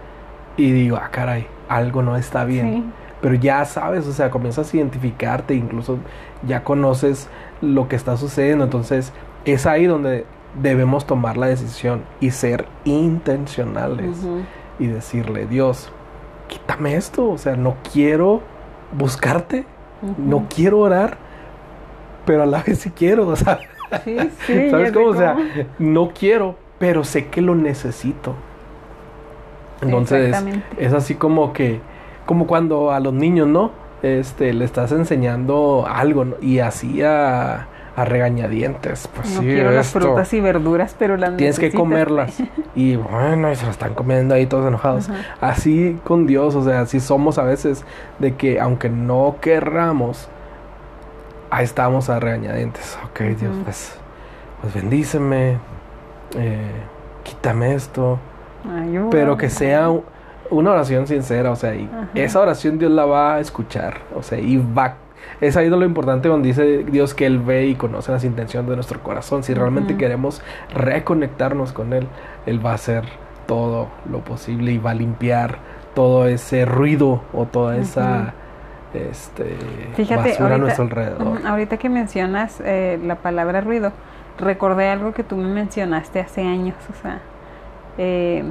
y 0.57 0.71
digo, 0.71 0.97
ah, 0.97 1.09
caray, 1.11 1.47
algo 1.69 2.01
no 2.01 2.15
está 2.17 2.43
bien. 2.45 2.73
Sí. 2.73 2.83
pero 3.21 3.35
ya 3.35 3.63
sabes, 3.65 4.07
o 4.07 4.13
sea, 4.13 4.31
comienzas 4.31 4.73
a 4.73 4.77
identificarte, 4.77 5.53
incluso 5.53 5.99
ya 6.47 6.63
conoces 6.63 7.29
lo 7.61 7.87
que 7.87 7.95
está 7.95 8.17
sucediendo, 8.17 8.63
entonces 8.63 9.13
es 9.45 9.67
ahí 9.67 9.85
donde 9.85 10.25
debemos 10.59 11.05
tomar 11.05 11.37
la 11.37 11.45
decisión 11.45 12.01
y 12.19 12.31
ser 12.31 12.65
intencionales 12.83 14.17
y 14.79 14.87
decirle, 14.87 15.45
Dios, 15.45 15.91
quítame 16.51 16.95
esto, 16.95 17.29
o 17.31 17.37
sea, 17.37 17.55
no 17.55 17.77
quiero 17.91 18.41
buscarte, 18.91 19.65
no 20.17 20.47
quiero 20.53 20.79
orar, 20.79 21.17
pero 22.25 22.43
a 22.43 22.45
la 22.45 22.61
vez 22.67 22.79
sí 22.79 22.91
quiero, 22.91 23.27
o 23.27 23.35
sea, 23.35 23.59
Sí, 24.03 24.17
sí, 24.47 24.69
¿sabes 24.69 24.91
cómo? 24.91 25.07
O 25.07 25.15
sea, 25.15 25.35
no 25.79 26.11
quiero, 26.17 26.55
pero 26.79 27.03
sé 27.03 27.27
que 27.27 27.41
lo 27.41 27.55
necesito. 27.55 28.35
Entonces, 29.81 30.35
es 30.77 30.93
así 30.93 31.15
como 31.15 31.53
que, 31.53 31.81
como 32.25 32.45
cuando 32.47 32.91
a 32.91 32.99
los 32.99 33.13
niños, 33.13 33.47
¿no? 33.47 33.71
Este, 34.03 34.53
le 34.53 34.65
estás 34.65 34.91
enseñando 34.91 35.85
algo 35.87 36.25
¿no? 36.25 36.35
y 36.41 36.57
así 36.59 37.03
a, 37.03 37.67
a 37.95 38.05
regañadientes. 38.05 39.07
Pues 39.13 39.35
no 39.35 39.41
sí, 39.41 39.47
quiero 39.47 39.71
las 39.71 39.87
esto, 39.87 39.99
frutas 39.99 40.33
y 40.33 40.41
verduras, 40.41 40.95
pero 40.97 41.17
las 41.17 41.35
Tienes 41.37 41.59
que 41.59 41.71
comerlas. 41.71 42.41
Y 42.73 42.95
bueno, 42.95 43.51
y 43.51 43.55
se 43.55 43.65
las 43.65 43.73
están 43.73 43.93
comiendo 43.93 44.33
ahí 44.33 44.45
todos 44.45 44.65
enojados. 44.65 45.09
Ajá. 45.09 45.35
Así 45.41 45.99
con 46.05 46.25
Dios, 46.25 46.55
o 46.55 46.63
sea, 46.63 46.81
así 46.81 47.01
somos 47.01 47.37
a 47.37 47.43
veces 47.43 47.83
de 48.19 48.35
que 48.35 48.61
aunque 48.61 48.89
no 48.89 49.35
querramos, 49.41 50.29
ahí 51.49 51.65
estamos 51.65 52.09
a 52.09 52.19
regañadientes. 52.19 52.97
Ok, 53.09 53.21
Dios, 53.37 53.55
pues, 53.65 53.93
pues 54.61 54.73
bendíceme, 54.73 55.57
eh, 56.37 56.71
quítame 57.23 57.75
esto. 57.75 58.19
Ayúdame. 58.63 59.09
Pero 59.11 59.35
que 59.35 59.49
sea 59.49 59.89
una 60.49 60.71
oración 60.71 61.07
sincera, 61.07 61.51
o 61.51 61.55
sea, 61.55 61.75
y 61.75 61.85
Ajá. 61.85 62.09
esa 62.15 62.39
oración 62.39 62.77
Dios 62.77 62.91
la 62.91 63.05
va 63.05 63.35
a 63.35 63.39
escuchar, 63.39 63.99
o 64.15 64.23
sea, 64.23 64.39
y 64.39 64.57
va. 64.57 64.95
Es 65.39 65.57
ahí 65.57 65.69
lo 65.69 65.83
importante 65.83 66.29
donde 66.29 66.49
dice 66.49 66.83
Dios 66.83 67.13
que 67.13 67.25
Él 67.25 67.39
ve 67.39 67.67
y 67.67 67.75
conoce 67.75 68.11
las 68.11 68.23
intenciones 68.23 68.69
de 68.69 68.75
nuestro 68.75 69.01
corazón. 69.01 69.43
Si 69.43 69.53
realmente 69.53 69.97
queremos 69.97 70.41
reconectarnos 70.73 71.73
con 71.73 71.93
Él, 71.93 72.07
Él 72.45 72.63
va 72.63 72.71
a 72.71 72.75
hacer 72.75 73.05
todo 73.47 73.89
lo 74.09 74.19
posible 74.19 74.71
y 74.71 74.77
va 74.77 74.91
a 74.91 74.93
limpiar 74.93 75.57
todo 75.95 76.27
ese 76.27 76.65
ruido 76.65 77.21
o 77.33 77.45
toda 77.45 77.77
esa 77.77 78.33
este, 78.93 79.55
Fíjate, 79.95 80.31
basura 80.31 80.55
a 80.55 80.57
nuestro 80.57 80.83
alrededor. 80.83 81.45
Ahorita 81.45 81.77
que 81.77 81.89
mencionas 81.89 82.61
eh, 82.63 82.99
la 83.03 83.15
palabra 83.15 83.61
ruido, 83.61 83.91
recordé 84.37 84.89
algo 84.89 85.13
que 85.13 85.23
tú 85.23 85.37
me 85.37 85.47
mencionaste 85.47 86.19
hace 86.19 86.41
años, 86.41 86.75
o 86.89 87.01
sea, 87.01 87.19
eh, 87.97 88.43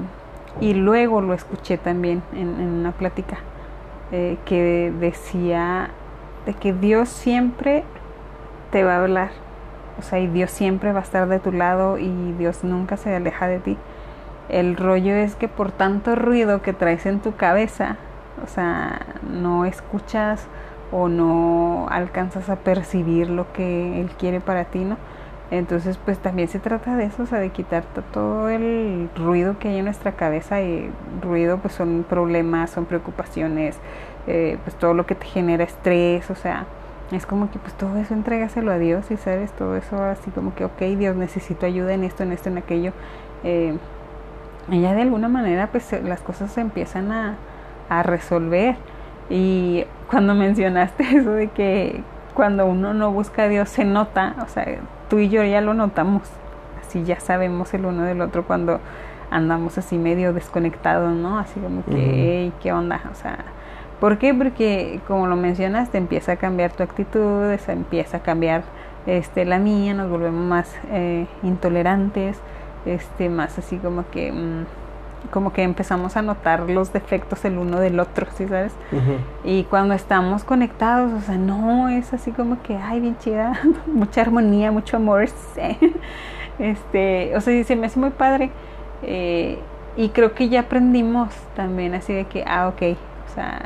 y 0.61 0.75
luego 0.75 1.21
lo 1.21 1.35
escuché 1.35 1.79
también 1.79 2.23
en, 2.33 2.61
en 2.61 2.69
una 2.69 2.93
plática 2.93 3.39
eh, 4.13 4.39
que 4.45 4.93
decía 4.99 5.91
de 6.47 6.55
que 6.55 6.73
Dios 6.73 7.09
siempre 7.09 7.85
te 8.71 8.85
va 8.85 8.97
a 8.97 9.03
hablar, 9.03 9.31
o 9.99 10.03
sea, 10.03 10.19
y 10.21 10.27
Dios 10.29 10.51
siempre 10.51 10.93
va 10.93 11.01
a 11.01 11.03
estar 11.03 11.29
de 11.29 11.39
tu 11.41 11.53
lado 11.53 11.99
y 11.99 12.33
Dios 12.39 12.65
nunca 12.65 12.97
se 12.97 13.15
aleja 13.15 13.47
de 13.49 13.61
ti. 13.61 13.79
El 14.49 14.77
rollo 14.77 15.15
es 15.15 15.37
que 15.37 15.49
por 15.49 15.73
tanto 15.73 16.17
ruido 16.17 16.63
que 16.63 16.73
traes 16.73 17.07
en 17.07 17.21
tu 17.21 17.37
cabeza, 17.37 17.97
o 18.43 18.47
sea, 18.49 19.01
no 19.31 19.65
escuchas 19.65 20.49
o 20.93 21.09
no 21.09 21.87
alcanzas 21.91 22.49
a 22.51 22.57
percibir 22.57 23.31
lo 23.31 23.53
que 23.53 24.01
Él 24.01 24.11
quiere 24.19 24.41
para 24.41 24.65
ti, 24.65 24.81
¿no? 24.85 24.97
Entonces, 25.53 25.99
pues 25.99 26.19
también 26.21 26.49
se 26.49 26.61
trata 26.61 26.97
de 26.97 27.05
eso, 27.07 27.25
o 27.25 27.27
sea, 27.27 27.41
de 27.41 27.51
quitar 27.51 27.83
to- 27.85 28.03
todo 28.13 28.49
el 28.49 29.11
ruido 29.17 29.59
que 29.59 29.69
hay 29.69 29.79
en 29.79 29.85
nuestra 29.87 30.13
cabeza 30.13 30.61
y 30.63 30.91
ruido 31.23 31.59
pues 31.59 31.75
son 31.75 32.05
problemas, 32.09 32.71
son 32.71 32.87
preocupaciones, 32.87 33.79
eh, 34.27 34.59
pues 34.65 34.77
todo 34.77 34.95
lo 34.95 35.07
que 35.07 35.15
te 35.15 35.27
genera 35.27 35.65
estrés, 35.65 36.31
o 36.31 36.35
sea, 36.35 36.67
es 37.13 37.27
como 37.27 37.51
que 37.51 37.59
pues 37.59 37.75
todo 37.75 37.97
eso 37.97 38.15
entrégaselo 38.15 38.71
a 38.71 38.79
Dios 38.79 39.11
y 39.11 39.17
sabes, 39.17 39.51
todo 39.53 39.77
eso 39.77 40.03
así 40.03 40.31
como 40.31 40.55
que, 40.55 40.65
ok, 40.65 40.81
Dios 40.97 41.17
necesito 41.17 41.67
ayuda 41.67 41.93
en 41.95 42.05
esto, 42.05 42.23
en 42.23 42.33
esto, 42.33 42.49
en 42.49 42.59
aquello. 42.59 42.93
Eh, 43.43 43.77
y 44.69 44.81
ya 44.83 44.95
de 44.95 45.03
alguna 45.03 45.29
manera 45.29 45.69
pues 45.73 45.91
las 46.05 46.21
cosas 46.21 46.53
se 46.53 46.61
empiezan 46.61 47.11
a, 47.11 47.35
a 47.89 48.03
resolver. 48.03 48.77
Y 49.29 49.85
cuando 50.09 50.35
mencionaste 50.37 51.03
eso 51.17 51.33
de 51.33 51.49
que 51.49 52.03
cuando 52.35 52.67
uno 52.67 52.95
no 52.95 53.11
busca 53.11 53.45
a 53.45 53.49
Dios 53.49 53.69
se 53.69 53.85
nota, 53.85 54.37
o 54.45 54.49
sea, 54.49 54.65
tú 55.09 55.19
y 55.19 55.29
yo 55.29 55.43
ya 55.43 55.61
lo 55.61 55.75
notamos, 55.75 56.23
así 56.81 57.03
ya 57.05 57.19
sabemos 57.19 57.75
el 57.75 57.87
uno 57.87 58.05
del 58.05 58.21
otro 58.21 58.45
cuando 58.45 58.79
andamos 59.33 59.79
así 59.79 59.99
medio 59.99 60.33
desconectados, 60.33 61.13
¿no? 61.13 61.39
Así 61.39 61.59
como 61.61 61.85
que, 61.85 61.91
Ujú. 61.91 62.01
"Ey, 62.01 62.53
¿qué 62.63 62.73
onda? 62.73 63.01
O 63.11 63.15
sea, 63.15 63.39
¿por 64.01 64.19
qué? 64.19 64.35
Porque 64.35 65.01
como 65.07 65.27
lo 65.27 65.37
mencionaste, 65.37 65.99
empieza 65.99 66.33
a 66.33 66.37
cambiar 66.37 66.73
tu 66.73 66.83
actitud, 66.83 67.53
empieza 67.69 68.19
a 68.19 68.21
cambiar 68.21 68.63
este, 69.07 69.45
la 69.45 69.59
mía, 69.59 69.95
nos 69.95 70.11
volvemos 70.11 70.45
más 70.45 70.75
eh, 70.91 71.27
intolerantes, 71.43 72.39
este, 72.87 73.29
más 73.29 73.59
así 73.59 73.77
como 73.77 74.09
que, 74.11 74.33
mm, 74.33 74.65
como 75.31 75.53
que 75.53 75.63
empezamos 75.63 76.17
a 76.17 76.23
notar 76.23 76.69
los 76.71 76.93
defectos 76.93 77.45
el 77.45 77.59
uno 77.59 77.79
del 77.79 78.01
otro, 78.01 78.27
¿sí 78.35 78.49
sabes? 78.49 78.73
Y 79.45 79.65
cuando 79.65 79.95
estamos 79.95 80.45
conectados, 80.45 81.13
o 81.13 81.21
sea, 81.21 81.37
no 81.37 81.89
es 81.91 82.13
así 82.15 82.33
como 82.33 82.63
que, 82.63 82.77
ay, 82.77 83.01
bien 83.01 83.19
chida, 83.19 83.53
mucha 83.87 84.23
armonía, 84.23 84.73
mucho 84.73 84.97
amor. 84.97 85.29
sí. 85.55 85.95
Este, 86.59 87.37
o 87.37 87.41
sea, 87.41 87.53
sí, 87.55 87.65
se 87.65 87.77
me 87.77 87.87
hace 87.87 87.99
muy 88.01 88.11
padre. 88.11 88.51
eh, 89.03 89.59
y 89.97 90.11
creo 90.11 90.35
que 90.35 90.49
ya 90.49 90.61
aprendimos 90.61 91.35
también 91.57 91.95
así 91.95 92.13
de 92.13 92.25
que, 92.27 92.45
ah, 92.47 92.69
ok, 92.69 92.97
o 93.31 93.35
sea, 93.35 93.61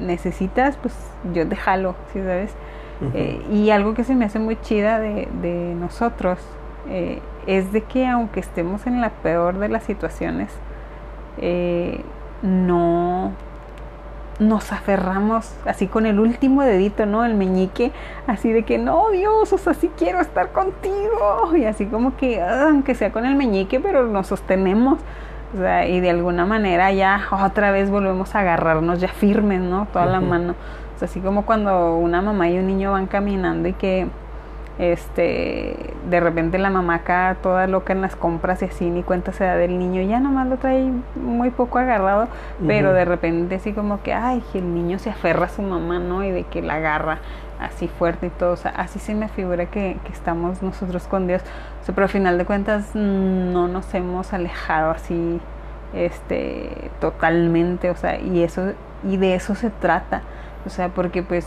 necesitas, 0.00 0.76
pues 0.76 0.94
yo 1.32 1.46
te 1.48 1.56
jalo, 1.56 1.94
¿sí 2.12 2.20
sabes? 2.20 2.54
Eh, 3.14 3.42
y 3.50 3.70
algo 3.70 3.94
que 3.94 4.04
se 4.04 4.14
me 4.14 4.26
hace 4.26 4.38
muy 4.38 4.60
chida 4.60 4.98
de, 4.98 5.26
de 5.40 5.74
nosotros 5.74 6.38
eh, 6.88 7.20
es 7.46 7.72
de 7.72 7.82
que 7.82 8.06
aunque 8.06 8.40
estemos 8.40 8.86
en 8.86 9.00
la 9.00 9.10
peor 9.10 9.58
de 9.58 9.68
las 9.68 9.84
situaciones, 9.84 10.50
eh, 11.38 12.02
no 12.42 13.32
nos 14.38 14.72
aferramos 14.72 15.52
así 15.66 15.86
con 15.86 16.06
el 16.06 16.18
último 16.18 16.62
dedito, 16.62 17.04
¿no? 17.04 17.24
El 17.24 17.34
meñique, 17.34 17.92
así 18.26 18.50
de 18.50 18.62
que 18.62 18.78
no, 18.78 19.10
Dios, 19.10 19.52
o 19.52 19.58
sea, 19.58 19.74
sí 19.74 19.90
quiero 19.98 20.20
estar 20.20 20.50
contigo. 20.52 21.54
Y 21.54 21.64
así 21.66 21.86
como 21.86 22.16
que, 22.16 22.40
ah, 22.40 22.68
aunque 22.68 22.94
sea 22.94 23.12
con 23.12 23.26
el 23.26 23.34
meñique, 23.34 23.80
pero 23.80 24.06
nos 24.06 24.28
sostenemos. 24.28 24.98
O 25.54 25.58
sea, 25.58 25.86
y 25.88 26.00
de 26.00 26.10
alguna 26.10 26.46
manera 26.46 26.92
ya 26.92 27.22
otra 27.30 27.72
vez 27.72 27.90
volvemos 27.90 28.34
a 28.34 28.40
agarrarnos 28.40 29.00
ya 29.00 29.08
firmes, 29.08 29.60
¿no? 29.60 29.86
Toda 29.92 30.06
la 30.06 30.20
mano. 30.20 30.54
O 30.94 30.98
sea, 30.98 31.06
así 31.06 31.20
como 31.20 31.44
cuando 31.44 31.96
una 31.96 32.22
mamá 32.22 32.48
y 32.48 32.58
un 32.58 32.66
niño 32.66 32.92
van 32.92 33.06
caminando 33.06 33.68
y 33.68 33.72
que 33.72 34.06
este 34.80 35.76
de 36.08 36.20
repente 36.20 36.56
la 36.58 36.70
mamá 36.70 36.96
acá 36.96 37.36
toda 37.42 37.66
loca 37.66 37.92
en 37.92 38.00
las 38.00 38.16
compras 38.16 38.62
y 38.62 38.64
así 38.64 38.88
ni 38.88 39.02
cuenta 39.02 39.32
se 39.32 39.44
da 39.44 39.56
del 39.56 39.78
niño 39.78 40.00
ya 40.00 40.20
nomás 40.20 40.46
lo 40.48 40.56
trae 40.56 40.90
muy 41.16 41.50
poco 41.50 41.78
agarrado 41.78 42.28
pero 42.66 42.94
de 42.94 43.04
repente 43.04 43.56
así 43.56 43.74
como 43.74 44.02
que 44.02 44.14
ay 44.14 44.42
que 44.52 44.58
el 44.58 44.74
niño 44.74 44.98
se 44.98 45.10
aferra 45.10 45.46
a 45.46 45.48
su 45.50 45.60
mamá 45.60 45.98
no 45.98 46.24
y 46.24 46.30
de 46.30 46.44
que 46.44 46.62
la 46.62 46.76
agarra 46.76 47.18
así 47.60 47.88
fuerte 47.88 48.26
y 48.26 48.30
todo 48.30 48.52
o 48.52 48.56
sea 48.56 48.70
así 48.72 48.98
se 48.98 49.14
me 49.14 49.28
figura 49.28 49.66
que, 49.66 49.96
que 50.04 50.12
estamos 50.12 50.62
nosotros 50.62 51.06
con 51.06 51.26
Dios. 51.26 51.42
O 51.82 51.84
sea, 51.84 51.94
pero 51.94 52.04
al 52.06 52.10
final 52.10 52.38
de 52.38 52.44
cuentas 52.44 52.90
mm, 52.94 53.52
no 53.52 53.68
nos 53.68 53.92
hemos 53.94 54.32
alejado 54.32 54.90
así 54.90 55.40
este 55.94 56.90
totalmente 57.00 57.90
o 57.90 57.96
sea 57.96 58.18
y 58.20 58.42
eso 58.42 58.72
y 59.08 59.16
de 59.16 59.34
eso 59.34 59.54
se 59.54 59.70
trata. 59.70 60.22
O 60.66 60.70
sea 60.70 60.88
porque 60.90 61.22
pues 61.22 61.46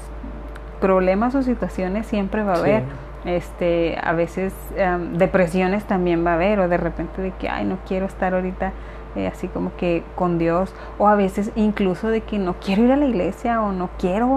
problemas 0.82 1.36
o 1.36 1.42
situaciones 1.44 2.06
siempre 2.08 2.44
va 2.44 2.54
a 2.54 2.56
Sí. 2.58 2.62
haber. 2.62 2.84
Este 3.26 3.98
a 4.04 4.12
veces 4.12 4.54
em, 4.76 5.14
depresiones 5.18 5.86
también 5.86 6.26
va 6.26 6.32
a 6.32 6.34
haber 6.34 6.60
o 6.60 6.68
de 6.68 6.76
repente 6.78 7.22
de 7.22 7.32
que 7.32 7.48
ay 7.48 7.64
no 7.66 7.78
quiero 7.88 8.06
estar 8.06 8.34
ahorita 8.34 8.74
eh, 9.16 9.28
así 9.28 9.48
como 9.48 9.76
que 9.76 10.04
con 10.16 10.38
Dios 10.40 10.74
o 10.98 11.08
a 11.08 11.16
veces 11.16 11.52
incluso 11.56 12.08
de 12.10 12.22
que 12.22 12.40
no 12.40 12.56
quiero 12.56 12.84
ir 12.84 12.92
a 12.92 12.96
la 12.98 13.06
iglesia 13.06 13.62
o 13.62 13.72
no 13.72 13.90
quiero 14.00 14.28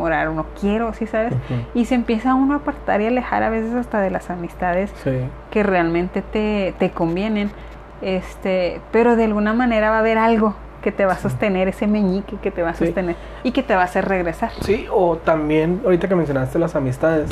orar 0.00 0.28
o 0.28 0.34
no 0.34 0.46
quiero 0.60 0.92
sí 0.94 1.06
sabes 1.06 1.34
y 1.74 1.84
se 1.84 1.94
empieza 1.94 2.34
uno 2.34 2.54
a 2.54 2.56
apartar 2.58 3.00
y 3.00 3.06
alejar 3.06 3.42
a 3.42 3.50
veces 3.50 3.74
hasta 3.74 4.00
de 4.00 4.10
las 4.10 4.30
amistades 4.30 4.90
Sí. 5.04 5.10
que 5.50 5.62
realmente 5.62 6.22
te, 6.22 6.74
te 6.78 6.90
convienen 6.90 7.50
este 8.00 8.80
pero 8.90 9.16
de 9.16 9.24
alguna 9.24 9.52
manera 9.52 9.90
va 9.90 9.96
a 9.96 10.00
haber 10.00 10.18
algo 10.18 10.54
que 10.82 10.90
te 10.90 11.04
va 11.06 11.12
a 11.12 11.18
sostener 11.18 11.68
ese 11.68 11.86
meñique 11.86 12.36
que 12.42 12.50
te 12.50 12.62
va 12.62 12.70
a 12.70 12.74
Sí. 12.74 12.86
sostener 12.86 13.14
y 13.44 13.52
que 13.52 13.62
te 13.62 13.74
va 13.76 13.82
a 13.82 13.84
hacer 13.84 14.06
regresar 14.08 14.50
Sí, 14.62 14.86
o 14.90 15.16
también, 15.16 15.80
ahorita 15.84 16.08
que 16.08 16.16
mencionaste 16.16 16.58
las 16.58 16.74
amistades, 16.74 17.30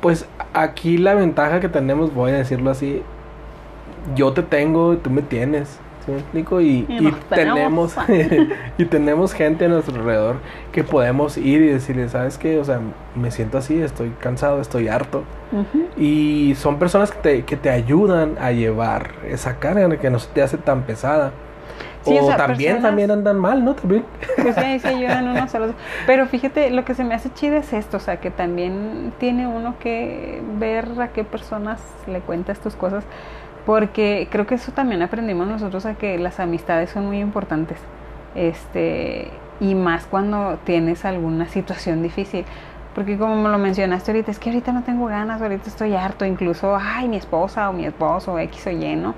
pues 0.00 0.26
aquí 0.52 0.98
la 0.98 1.14
ventaja 1.14 1.60
que 1.60 1.68
tenemos, 1.68 2.12
voy 2.12 2.32
a 2.32 2.34
decirlo 2.34 2.70
así, 2.70 3.02
yo 4.14 4.32
te 4.32 4.42
tengo 4.42 4.94
y 4.94 4.96
tú 4.98 5.10
me 5.10 5.22
tienes, 5.22 5.78
¿sí 6.04 6.10
me 6.12 6.18
explico? 6.18 6.60
Y, 6.60 6.84
Y 6.88 6.98
y 6.98 7.00
nos 7.00 7.20
tenemos. 7.30 7.96
y 8.78 8.84
tenemos 8.84 9.32
gente 9.32 9.64
a 9.64 9.68
nuestro 9.68 9.96
alrededor 9.96 10.36
que 10.72 10.84
podemos 10.84 11.36
ir 11.36 11.62
y 11.62 11.66
decirle, 11.68 12.08
¿sabes 12.08 12.38
qué? 12.38 12.58
O 12.58 12.64
sea, 12.64 12.80
me 13.14 13.30
siento 13.30 13.58
así, 13.58 13.80
estoy 13.80 14.10
cansado, 14.20 14.60
estoy 14.60 14.88
harto. 14.88 15.24
Y 15.96 16.54
son 16.56 16.78
personas 16.78 17.12
que 17.12 17.18
te, 17.18 17.44
que 17.44 17.56
te 17.56 17.70
ayudan 17.70 18.36
a 18.40 18.50
llevar 18.52 19.12
esa 19.28 19.58
carga 19.58 19.96
que 19.98 20.10
no 20.10 20.18
se 20.18 20.28
te 20.32 20.42
hace 20.42 20.56
tan 20.58 20.82
pesada. 20.82 21.30
Sí, 22.02 22.18
o, 22.18 22.24
o 22.24 22.26
sea, 22.26 22.36
también, 22.36 22.72
personas- 22.74 22.82
también 22.82 23.10
andan 23.12 23.38
mal, 23.38 23.64
¿no? 23.64 23.74
También. 23.74 24.04
Pues 24.42 24.58
ahí 24.58 24.78
se 24.78 24.88
ayudan 24.88 25.26
unos 25.28 25.54
a 25.54 25.58
los. 25.58 25.70
Pero 26.06 26.26
fíjate, 26.26 26.68
lo 26.70 26.84
que 26.84 26.94
se 26.94 27.02
me 27.02 27.14
hace 27.14 27.32
chido 27.32 27.56
es 27.56 27.72
esto, 27.72 27.96
o 27.96 28.00
sea, 28.00 28.18
que 28.20 28.30
también 28.30 29.12
tiene 29.18 29.46
uno 29.46 29.76
que 29.78 30.42
ver 30.58 30.86
a 31.00 31.08
qué 31.08 31.24
personas 31.24 31.80
le 32.06 32.20
cuentas 32.20 32.58
tus 32.58 32.74
cosas, 32.76 33.04
porque 33.66 34.28
creo 34.30 34.46
que 34.46 34.56
eso 34.56 34.72
también 34.72 35.02
aprendimos 35.02 35.46
nosotros 35.46 35.86
a 35.86 35.94
que 35.94 36.18
las 36.18 36.40
amistades 36.40 36.90
son 36.90 37.06
muy 37.06 37.18
importantes. 37.18 37.78
Este, 38.34 39.30
y 39.60 39.74
más 39.74 40.06
cuando 40.06 40.58
tienes 40.64 41.04
alguna 41.04 41.48
situación 41.48 42.02
difícil. 42.02 42.44
Porque 42.94 43.18
como 43.18 43.34
me 43.36 43.48
lo 43.48 43.58
mencionaste 43.58 44.12
ahorita, 44.12 44.30
es 44.30 44.38
que 44.38 44.50
ahorita 44.50 44.72
no 44.72 44.84
tengo 44.84 45.06
ganas, 45.06 45.42
ahorita 45.42 45.68
estoy 45.68 45.94
harto, 45.94 46.24
incluso, 46.24 46.76
ay, 46.80 47.08
mi 47.08 47.16
esposa 47.16 47.68
o 47.68 47.72
mi 47.72 47.86
esposo, 47.86 48.38
X 48.38 48.68
o 48.68 48.70
Y, 48.70 48.96
¿no? 48.96 49.14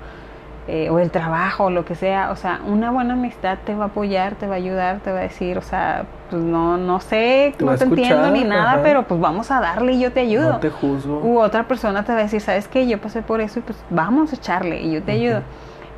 Eh, 0.67 0.89
o 0.89 0.99
el 0.99 1.11
trabajo 1.11 1.65
o 1.65 1.69
lo 1.69 1.85
que 1.85 1.95
sea, 1.95 2.31
o 2.31 2.35
sea, 2.35 2.59
una 2.67 2.91
buena 2.91 3.13
amistad 3.13 3.57
te 3.65 3.73
va 3.73 3.85
a 3.85 3.87
apoyar, 3.87 4.35
te 4.35 4.47
va 4.47 4.55
a 4.55 4.57
ayudar, 4.57 4.99
te 4.99 5.11
va 5.11 5.19
a 5.19 5.21
decir, 5.21 5.57
o 5.57 5.61
sea, 5.61 6.05
pues 6.29 6.41
no, 6.41 6.77
no 6.77 6.99
sé, 6.99 7.53
Te 7.57 7.63
no 7.63 7.75
te 7.77 7.85
entiendo 7.85 8.29
ni 8.31 8.43
nada, 8.43 8.73
ajá. 8.73 8.81
pero 8.83 9.03
pues 9.07 9.19
vamos 9.19 9.49
a 9.49 9.61
darle 9.61 9.93
y 9.93 9.99
yo 10.01 10.11
te 10.11 10.19
ayudo. 10.21 10.53
No 10.53 10.59
te 10.59 10.69
juzgo. 10.69 11.19
U 11.19 11.39
otra 11.39 11.63
persona 11.63 12.03
te 12.03 12.11
va 12.11 12.19
a 12.19 12.23
decir, 12.23 12.41
¿sabes 12.41 12.67
qué? 12.67 12.85
Yo 12.85 12.99
pasé 12.99 13.21
por 13.21 13.39
eso 13.39 13.59
y 13.59 13.61
pues 13.61 13.81
vamos 13.89 14.33
a 14.33 14.35
echarle 14.35 14.81
y 14.81 14.91
yo 14.91 15.01
te 15.01 15.13
ayudo. 15.13 15.41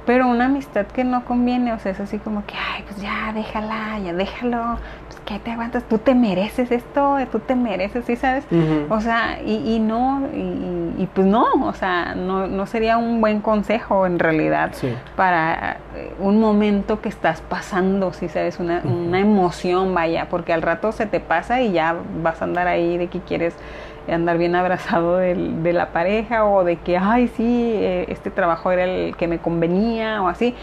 Pero 0.05 0.27
una 0.27 0.45
amistad 0.45 0.85
que 0.87 1.03
no 1.03 1.25
conviene, 1.25 1.73
o 1.73 1.79
sea, 1.79 1.91
es 1.91 1.99
así 1.99 2.17
como 2.19 2.45
que, 2.45 2.55
ay, 2.55 2.83
pues 2.83 3.01
ya, 3.01 3.31
déjala, 3.33 3.99
ya 3.99 4.13
déjalo, 4.13 4.77
que 5.29 5.37
te 5.37 5.51
aguantas, 5.51 5.83
tú 5.83 5.99
te 5.99 6.15
mereces 6.15 6.71
esto, 6.71 7.17
tú 7.31 7.37
te 7.39 7.53
mereces, 7.55 8.03
¿sí 8.05 8.15
sabes? 8.15 8.43
O 8.89 8.99
sea, 8.99 9.39
y, 9.45 9.75
y 9.75 9.79
no, 9.79 10.23
y, 10.33 11.03
y- 11.03 11.09
pues 11.13 11.27
no, 11.27 11.45
o 11.65 11.73
sea, 11.73 12.15
no, 12.15 12.47
no 12.47 12.65
sería 12.65 12.97
un 12.97 13.21
buen 13.21 13.39
consejo 13.41 14.07
en 14.07 14.17
realidad 14.17 14.71
Sí. 14.73 14.91
para 15.15 15.77
eh, 15.95 16.13
un 16.19 16.39
momento 16.39 16.99
que 16.99 17.09
estás 17.09 17.41
pasando, 17.41 18.11
si 18.11 18.27
sabes, 18.27 18.59
una, 18.59 18.81
una 18.83 19.19
emoción, 19.19 19.93
vaya, 19.93 20.27
porque 20.29 20.51
al 20.51 20.63
rato 20.63 20.91
se 20.91 21.05
te 21.05 21.19
pasa 21.19 21.61
y 21.61 21.73
ya 21.73 21.95
vas 22.23 22.41
a 22.41 22.45
andar 22.45 22.67
ahí 22.67 22.97
de 22.97 23.07
que 23.07 23.19
quieres 23.19 23.53
andar 24.11 24.37
bien 24.37 24.55
abrazado 24.55 25.17
del- 25.17 25.61
de 25.63 25.73
la 25.73 25.89
pareja 25.89 26.45
o 26.45 26.63
de 26.63 26.77
que, 26.77 26.97
ay, 26.97 27.27
sí, 27.29 27.71
eh, 27.75 28.05
este 28.09 28.31
trabajo 28.31 28.71
era 28.71 28.83
el 28.85 29.15
que 29.15 29.27
me 29.27 29.39
convenía 29.39 30.21
o 30.21 30.27
así. 30.27 30.55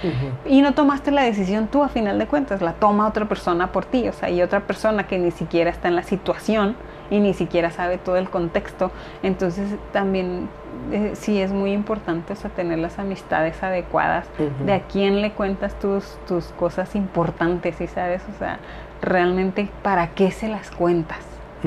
Y 0.46 0.62
no 0.62 0.74
tomaste 0.74 1.10
la 1.10 1.22
decisión 1.22 1.66
tú 1.68 1.82
a 1.82 1.88
final 1.88 2.18
de 2.18 2.26
cuentas, 2.26 2.60
la 2.62 2.72
toma 2.72 3.06
otra 3.06 3.24
persona 3.26 3.72
por 3.72 3.84
ti, 3.84 4.08
o 4.08 4.12
sea, 4.12 4.30
y 4.30 4.42
otra 4.42 4.60
persona 4.60 5.06
que 5.06 5.18
ni 5.18 5.30
siquiera 5.30 5.70
está 5.70 5.88
en 5.88 5.96
la 5.96 6.02
situación 6.02 6.76
y 7.10 7.20
ni 7.20 7.34
siquiera 7.34 7.70
sabe 7.70 7.98
todo 7.98 8.16
el 8.16 8.28
contexto. 8.28 8.90
Entonces 9.22 9.74
también 9.92 10.48
eh, 10.92 11.12
sí 11.14 11.40
es 11.40 11.52
muy 11.52 11.72
importante, 11.72 12.32
o 12.32 12.36
sea, 12.36 12.50
tener 12.50 12.78
las 12.78 12.98
amistades 12.98 13.62
adecuadas, 13.62 14.26
de 14.66 14.72
a 14.74 14.80
quién 14.80 15.20
le 15.22 15.32
cuentas 15.32 15.78
tus, 15.80 16.18
tus 16.28 16.46
cosas 16.58 16.94
importantes, 16.94 17.76
¿sí 17.76 17.86
sabes? 17.86 18.22
O 18.34 18.38
sea, 18.38 18.58
realmente 19.02 19.68
para 19.82 20.08
qué 20.08 20.30
se 20.30 20.48
las 20.48 20.70
cuentas. 20.70 21.18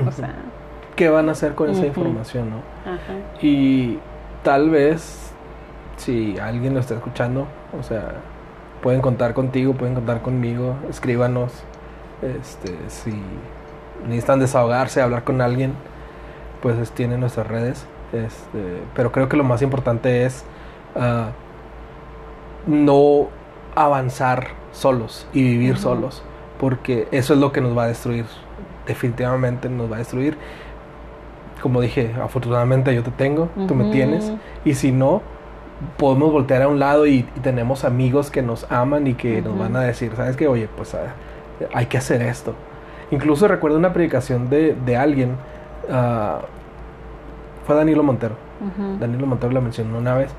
O 0.08 0.12
sea, 0.12 0.34
¿Qué 1.00 1.10
van 1.10 1.30
a 1.30 1.32
hacer 1.32 1.56
con 1.56 1.70
esa 1.70 1.86
información, 1.86 2.50
no? 2.50 2.58
ajá. 2.86 3.42
Y 3.42 3.98
tal 4.44 4.70
vez, 4.70 5.32
si 5.98 6.38
alguien 6.38 6.74
lo 6.74 6.80
está 6.82 6.96
escuchando, 6.96 7.48
o 7.80 7.84
sea, 7.84 8.16
pueden 8.84 9.00
contar 9.02 9.34
contigo, 9.34 9.74
pueden 9.74 9.96
contar 9.96 10.22
conmigo, 10.22 10.76
escríbanos. 10.90 11.54
Este, 12.22 12.76
si 12.90 13.14
necesitan 14.08 14.40
desahogarse, 14.40 15.02
hablar 15.02 15.24
con 15.24 15.40
alguien, 15.42 15.74
pues 16.62 16.78
es- 16.78 16.92
tienen 16.92 17.22
nuestras 17.22 17.48
redes. 17.48 17.86
Este, 18.12 18.82
pero 18.94 19.12
creo 19.14 19.30
que 19.30 19.38
lo 19.38 19.44
más 19.46 19.62
importante 19.62 20.26
es 20.26 20.44
ah, 20.96 21.30
no 22.68 23.28
avanzar 23.76 24.48
solos 24.72 25.28
y 25.34 25.44
vivir 25.44 25.78
solos, 25.78 26.24
porque 26.60 27.08
eso 27.12 27.34
es 27.34 27.40
lo 27.40 27.52
que 27.52 27.62
nos 27.62 27.78
va 27.78 27.84
a 27.84 27.88
destruir. 27.88 28.26
Definitivamente 28.86 29.70
nos 29.70 29.90
va 29.92 29.96
a 29.96 30.00
destruir. 30.00 30.38
Como 31.62 31.82
dije, 31.82 32.14
afortunadamente 32.22 32.94
yo 32.96 33.04
te 33.04 33.12
tengo, 33.12 33.50
tú 33.68 33.76
me 33.76 33.86
tienes, 33.86 34.32
y 34.66 34.74
si 34.76 34.92
no, 34.92 35.22
podemos 35.98 36.32
voltear 36.32 36.62
a 36.62 36.68
un 36.68 36.80
lado 36.80 37.06
y, 37.06 37.20
y 37.36 37.40
tenemos 37.42 37.86
amigos 37.86 38.32
que 38.32 38.42
nos 38.42 38.70
aman 38.72 39.08
y 39.08 39.14
que 39.14 39.42
nos 39.42 39.54
Ujú. 39.54 39.62
van 39.62 39.76
a 39.76 39.82
decir, 39.82 40.12
¿sabes 40.16 40.36
qué? 40.36 40.48
Oye, 40.48 40.68
pues 40.76 40.94
ah, 40.96 41.14
hay 41.74 41.86
que 41.88 41.98
hacer 41.98 42.22
esto. 42.22 42.54
Incluso 43.12 43.48
recuerdo 43.48 43.78
una 43.78 43.92
predicación 43.94 44.50
de, 44.50 44.76
de 44.86 44.98
alguien, 44.98 45.36
ah, 45.92 46.40
fue 47.66 47.76
Danilo 47.76 48.04
Montero. 48.04 48.36
Danilo 49.00 49.26
Montero 49.26 49.54
la 49.54 49.62
mencionó 49.62 49.98
una 49.98 50.16
vez 50.16 50.32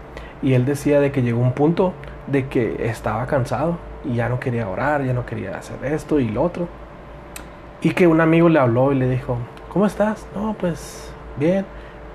y 0.42 0.52
él 0.52 0.66
decía 0.66 1.00
de 1.00 1.10
que 1.10 1.22
llegó 1.22 1.40
un 1.40 1.52
punto 1.52 1.94
de 2.26 2.48
que 2.48 2.86
estaba 2.88 3.26
cansado 3.26 3.78
y 4.04 4.14
ya 4.16 4.28
no 4.28 4.38
quería 4.40 4.68
orar, 4.68 5.04
ya 5.04 5.14
no 5.14 5.24
quería 5.24 5.56
hacer 5.56 5.82
esto 5.84 6.20
y 6.20 6.28
lo 6.28 6.42
otro. 6.42 6.68
Y 7.82 7.90
que 7.90 8.06
un 8.06 8.20
amigo 8.20 8.48
le 8.50 8.58
habló 8.58 8.92
y 8.92 8.96
le 8.96 9.08
dijo, 9.08 9.38
¿cómo 9.70 9.86
estás? 9.86 10.26
No, 10.34 10.54
pues 10.58 11.10
bien. 11.38 11.64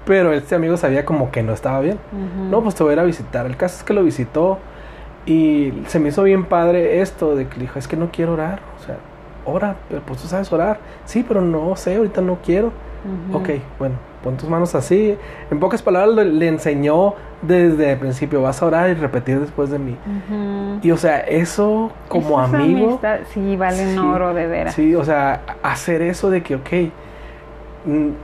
Pero 0.06 0.34
este 0.34 0.54
amigo 0.54 0.78
sabía 0.78 1.04
como 1.04 1.32
que 1.32 1.42
no 1.42 1.52
estaba 1.54 1.80
bien. 1.80 1.98
No, 2.52 2.62
pues 2.62 2.76
te 2.76 2.84
voy 2.84 2.92
a 2.92 2.94
ir 2.94 3.00
a 3.00 3.04
visitar. 3.04 3.46
El 3.48 3.58
caso 3.58 3.78
es 3.78 3.84
que 3.84 3.94
lo 3.94 4.04
visitó 4.04 4.60
y 5.26 5.74
se 5.88 6.00
me 6.00 6.10
hizo 6.10 6.22
bien 6.24 6.46
padre 6.46 7.02
esto 7.02 7.36
de 7.36 7.48
que 7.48 7.60
dijo, 7.60 7.80
es 7.80 7.88
que 7.88 7.98
no 7.98 8.10
quiero 8.12 8.34
orar. 8.34 8.60
O 8.80 8.84
sea, 8.86 8.98
ora, 9.46 9.76
pero 9.90 10.02
pues 10.06 10.22
tú 10.22 10.28
sabes 10.28 10.52
orar. 10.54 10.78
Sí, 11.06 11.26
pero 11.28 11.42
no 11.42 11.76
sé, 11.76 11.96
ahorita 11.96 12.22
no 12.22 12.38
quiero. 12.46 12.68
Ujú. 13.30 13.38
Ok, 13.40 13.50
bueno, 13.80 13.96
pon 14.24 14.38
tus 14.38 14.48
manos 14.48 14.76
así. 14.76 15.18
En 15.50 15.60
pocas 15.60 15.82
palabras 15.82 16.14
le, 16.16 16.26
le 16.26 16.48
enseñó 16.50 17.16
desde 17.42 17.94
el 17.94 17.98
principio, 17.98 18.44
vas 18.44 18.62
a 18.62 18.66
orar 18.68 18.90
y 18.90 18.94
repetir 18.94 19.40
después 19.40 19.72
de 19.72 19.80
mí. 19.80 19.98
Y 20.84 20.92
o 20.92 20.98
sea, 20.98 21.20
eso 21.22 21.92
como 22.08 22.40
amigo, 22.40 22.90
amistad- 23.02 23.20
sí, 23.34 23.56
valen 23.56 23.94
Sí, 23.94 24.00
oro 24.00 24.34
de 24.36 24.46
veras. 24.46 24.76
sí, 24.76 24.94
o 24.94 25.04
sea, 25.04 25.42
hacer 25.64 26.04
eso 26.04 26.30
de 26.30 26.44
que, 26.44 26.56
ok, 26.56 26.70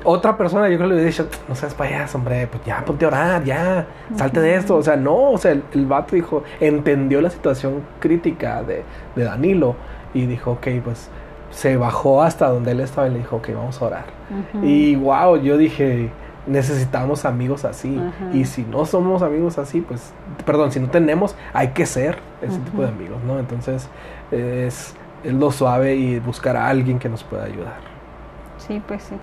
otra 0.04 0.38
persona 0.38 0.70
yo 0.70 0.78
creo 0.78 0.90
que 0.90 0.96
le 0.96 1.02
hubiera 1.02 1.10
dicho, 1.10 1.28
no 1.48 1.56
seas 1.56 1.74
payaso, 1.74 2.18
hombre, 2.18 2.48
pues 2.48 2.64
ya 2.66 2.84
ponte 2.84 3.06
a 3.06 3.10
orar, 3.10 3.44
ya, 3.44 3.86
salte 4.16 4.40
de 4.42 4.56
esto. 4.56 4.76
O 4.76 4.84
sea, 4.84 4.96
no, 4.96 5.32
o 5.32 5.38
sea, 5.38 5.52
el, 5.52 5.64
el 5.74 5.86
vato 5.86 6.16
dijo, 6.16 6.44
entendió 6.60 7.22
la 7.22 7.30
situación 7.30 7.82
crítica 8.00 8.64
de, 8.64 8.84
de 9.16 9.24
Danilo 9.24 9.76
y 10.14 10.26
dijo, 10.26 10.52
ok, 10.52 10.68
pues 10.84 11.10
se 11.52 11.78
bajó 11.78 12.24
hasta 12.24 12.50
donde 12.50 12.72
él 12.72 12.80
estaba 12.80 13.08
y 13.08 13.12
le 13.12 13.18
dijo, 13.20 13.38
ok, 13.38 13.50
vamos 13.54 13.82
a 13.82 13.86
orar. 13.86 14.06
Y 14.64 14.96
wow, 14.96 15.38
yo 15.38 15.58
dije, 15.58 16.10
necesitamos 16.48 17.26
amigos 17.26 17.66
así. 17.66 18.02
Y 18.34 18.46
si 18.46 18.64
no 18.64 18.86
somos 18.86 19.22
amigos 19.22 19.58
así, 19.58 19.82
pues, 19.82 20.14
perdón, 20.46 20.72
si 20.72 20.80
no 20.80 20.90
tenemos, 20.90 21.36
hay 21.54 21.70
que 21.70 21.86
ser 21.86 22.18
ese 22.42 22.58
tipo 22.60 22.82
de 22.82 22.88
amigos, 22.88 23.22
¿no? 23.26 23.38
Entonces, 23.38 23.90
es, 24.32 24.96
es 25.24 25.34
lo 25.34 25.52
suave 25.52 25.96
y 25.96 26.20
buscar 26.20 26.56
a 26.56 26.68
alguien 26.68 26.98
que 26.98 27.10
nos 27.10 27.24
pueda 27.24 27.44
ayudar. 27.44 27.76
Sí, 28.58 28.82
pues 28.88 29.04
sí. 29.04 29.16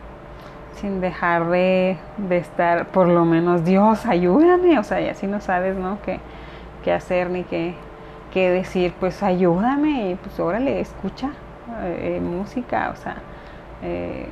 Sin 0.81 1.01
dejar 1.01 1.49
de, 1.49 1.97
de 2.19 2.37
estar, 2.37 2.87
por 2.89 3.09
lo 3.09 3.25
menos, 3.25 3.65
Dios, 3.65 4.07
ayúdame. 4.07 4.79
O 4.79 4.85
sea, 4.85 5.01
y 5.01 5.09
así 5.09 5.27
no 5.27 5.41
sabes, 5.41 5.77
¿no? 5.77 5.99
Qué, 6.03 6.21
qué 6.85 6.93
hacer 6.93 7.31
ni 7.31 7.43
qué, 7.45 7.75
qué 8.33 8.51
decir. 8.51 8.95
Pues 9.01 9.23
ayúdame 9.23 10.11
y 10.11 10.15
pues 10.15 10.39
órale, 10.39 10.81
escucha 10.81 11.31
eh, 11.83 12.21
música, 12.23 12.91
o 12.93 12.97
sea, 12.97 13.17
eh, 13.83 14.27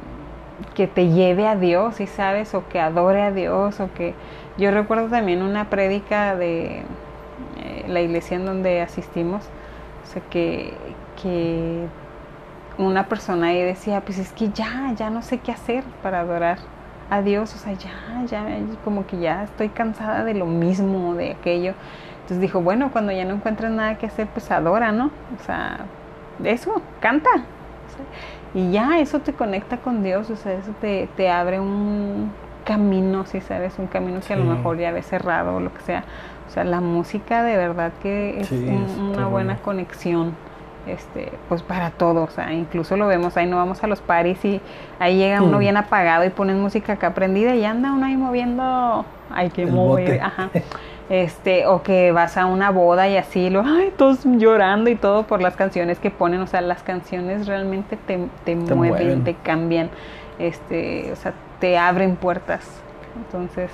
que 0.74 0.87
te 0.87 1.09
lleve 1.09 1.46
a 1.46 1.56
Dios, 1.56 1.96
¿sí 1.96 2.06
sabes? 2.06 2.54
O 2.54 2.68
que 2.68 2.80
adore 2.80 3.22
a 3.22 3.32
Dios, 3.32 3.80
o 3.80 3.92
que... 3.92 4.14
Yo 4.56 4.70
recuerdo 4.70 5.09
también 5.09 5.42
una 5.42 5.68
prédica 5.68 6.35
de 6.35 6.78
eh, 6.78 7.85
la 7.88 8.00
iglesia 8.00 8.37
en 8.37 8.46
donde 8.46 8.80
asistimos, 8.80 9.44
o 10.02 10.06
sea, 10.06 10.22
que, 10.30 10.72
que 11.20 11.87
una 12.78 13.06
persona 13.08 13.48
ahí 13.48 13.62
decía, 13.62 14.00
pues 14.02 14.18
es 14.18 14.32
que 14.32 14.50
ya, 14.50 14.92
ya 14.96 15.10
no 15.10 15.22
sé 15.22 15.38
qué 15.38 15.52
hacer 15.52 15.82
para 16.02 16.20
adorar 16.20 16.58
a 17.10 17.22
Dios, 17.22 17.54
o 17.54 17.58
sea, 17.58 17.72
ya, 17.72 18.24
ya, 18.26 18.44
como 18.84 19.06
que 19.06 19.18
ya 19.18 19.44
estoy 19.44 19.68
cansada 19.68 20.24
de 20.24 20.34
lo 20.34 20.46
mismo, 20.46 21.14
de 21.14 21.32
aquello. 21.32 21.74
Entonces 22.16 22.40
dijo, 22.40 22.60
bueno, 22.60 22.90
cuando 22.90 23.12
ya 23.12 23.24
no 23.24 23.34
encuentras 23.34 23.70
nada 23.70 23.96
que 23.96 24.06
hacer, 24.06 24.26
pues 24.26 24.50
adora, 24.50 24.90
¿no? 24.92 25.06
O 25.40 25.44
sea, 25.44 25.78
eso, 26.42 26.82
canta. 27.00 27.30
Y 28.54 28.72
ya 28.72 28.98
eso 28.98 29.20
te 29.20 29.32
conecta 29.32 29.76
con 29.78 30.02
Dios, 30.02 30.30
o 30.30 30.36
sea, 30.36 30.54
eso 30.54 30.72
te, 30.80 31.08
te 31.16 31.30
abre 31.30 31.60
un 31.60 32.30
camino, 32.64 33.24
si 33.26 33.40
sabes, 33.40 33.78
un 33.78 33.86
camino 33.86 34.20
que 34.26 34.32
a 34.34 34.36
lo 34.36 34.44
mejor 34.44 34.76
ya 34.78 34.90
ves 34.90 35.06
cerrado 35.06 35.56
o 35.56 35.60
lo 35.60 35.72
que 35.72 35.80
sea. 35.82 36.04
O 36.48 36.50
sea, 36.50 36.64
la 36.64 36.80
música 36.80 37.42
de 37.42 37.56
verdad 37.56 37.92
que 38.02 38.40
es 38.40 38.48
Sí, 38.48 38.66
un- 38.68 38.84
es 38.84 38.96
una 38.96 39.26
buena 39.26 39.52
bueno. 39.54 39.58
conexión 39.62 40.34
este 40.87 41.33
pues 41.49 41.62
para 41.62 41.90
todo 41.90 42.22
o 42.25 42.31
sea 42.31 42.53
incluso 42.53 42.96
lo 42.96 43.07
vemos 43.09 43.37
ahí 43.37 43.46
no 43.46 43.57
vamos 43.57 43.83
a 43.83 43.87
los 43.87 44.01
paris 44.01 44.44
y 44.44 44.61
ahí 45.01 45.16
llega 45.18 45.42
uno 45.42 45.57
Mm. 45.57 45.61
bien 45.61 45.77
apagado 45.77 46.25
y 46.25 46.31
ponen 46.31 46.61
música 46.61 46.92
acá 46.94 47.12
prendida 47.14 47.55
y 47.57 47.64
anda 47.64 47.92
uno 47.92 48.07
ahí 48.07 48.16
moviendo 48.16 49.05
hay 49.31 49.51
que 49.51 49.62
El 49.64 49.72
mover 49.72 50.05
bote. 50.05 50.20
ajá 50.20 50.51
este 51.09 51.66
o 51.66 51.83
que 51.83 52.11
vas 52.12 52.37
a 52.37 52.46
una 52.46 52.70
boda 52.70 53.09
y 53.09 53.16
así 53.16 53.49
lo 53.51 53.62
ay 53.64 53.92
todos 53.96 54.20
llorando 54.25 54.90
y 54.90 54.96
todo 54.96 55.22
por 55.25 55.40
las 55.40 55.55
canciones 55.57 55.99
que 56.01 56.11
ponen 56.11 56.40
o 56.40 56.46
sea 56.49 56.61
las 56.61 56.83
canciones 56.83 57.46
realmente 57.46 57.96
te, 57.96 58.27
te, 58.44 58.57
mueven, 58.57 58.77
mueven. 58.77 59.25
te 59.25 59.35
cambian 59.35 59.88
este 60.40 61.11
o 61.12 61.16
sea 61.16 61.33
te 61.61 61.79
abren 61.79 62.16
puertas 62.16 62.68
entonces 63.16 63.70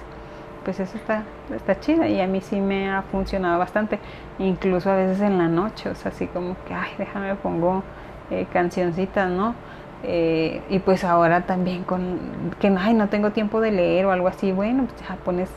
pues 0.65 0.81
eso 0.81 0.97
está, 0.97 1.25
está 1.55 1.79
chido 1.81 2.05
y 2.05 2.21
a 2.21 2.27
mí 2.27 2.41
sí 2.41 2.61
me 2.61 2.91
ha 2.91 3.03
funcionado 3.03 3.59
bastante, 3.59 3.99
incluso 4.39 4.91
a 4.91 4.97
veces 4.97 5.21
en 5.21 5.39
la 5.39 5.49
noche, 5.49 5.91
o 5.91 5.95
sea, 5.95 6.11
así 6.11 6.27
como 6.27 6.57
que, 6.67 6.75
ay, 6.75 6.91
déjame 6.99 7.35
pongo 7.37 7.83
eh, 8.31 8.47
cancioncitas, 8.53 9.31
¿no? 9.31 9.55
Eh, 10.05 10.61
y 10.69 10.81
pues 10.81 11.05
ahora 11.05 11.43
también 11.43 11.85
con 11.85 12.19
que 12.59 12.75
ay, 12.77 12.93
no 12.95 13.09
tengo 13.09 13.31
tiempo 13.31 13.61
de 13.61 13.71
leer 13.71 14.07
o 14.07 14.13
algo 14.13 14.29
así, 14.29 14.51
bueno, 14.51 14.87
pues 14.87 15.09
ya 15.09 15.17
pones 15.17 15.49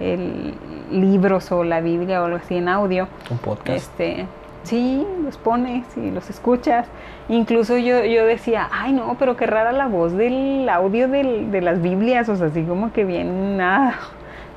el, 0.00 0.54
libros 0.90 1.52
o 1.52 1.62
la 1.62 1.80
Biblia 1.80 2.20
o 2.20 2.24
algo 2.24 2.38
así 2.38 2.56
en 2.56 2.68
audio. 2.68 3.06
Un 3.30 3.38
podcast. 3.38 3.68
Este, 3.68 4.26
sí, 4.64 5.06
los 5.24 5.36
pones 5.36 5.84
y 5.96 6.10
los 6.10 6.30
escuchas. 6.30 6.88
Incluso 7.28 7.78
yo, 7.78 8.04
yo 8.04 8.26
decía, 8.26 8.68
ay 8.72 8.92
no, 8.92 9.16
pero 9.18 9.36
qué 9.36 9.46
rara 9.46 9.70
la 9.70 9.86
voz 9.86 10.12
del 10.12 10.68
audio 10.68 11.06
del, 11.06 11.52
de 11.52 11.60
las 11.60 11.80
Biblias, 11.80 12.28
o 12.28 12.34
sea, 12.34 12.48
así 12.48 12.62
como 12.62 12.92
que 12.92 13.04
bien 13.04 13.56
nada 13.56 13.94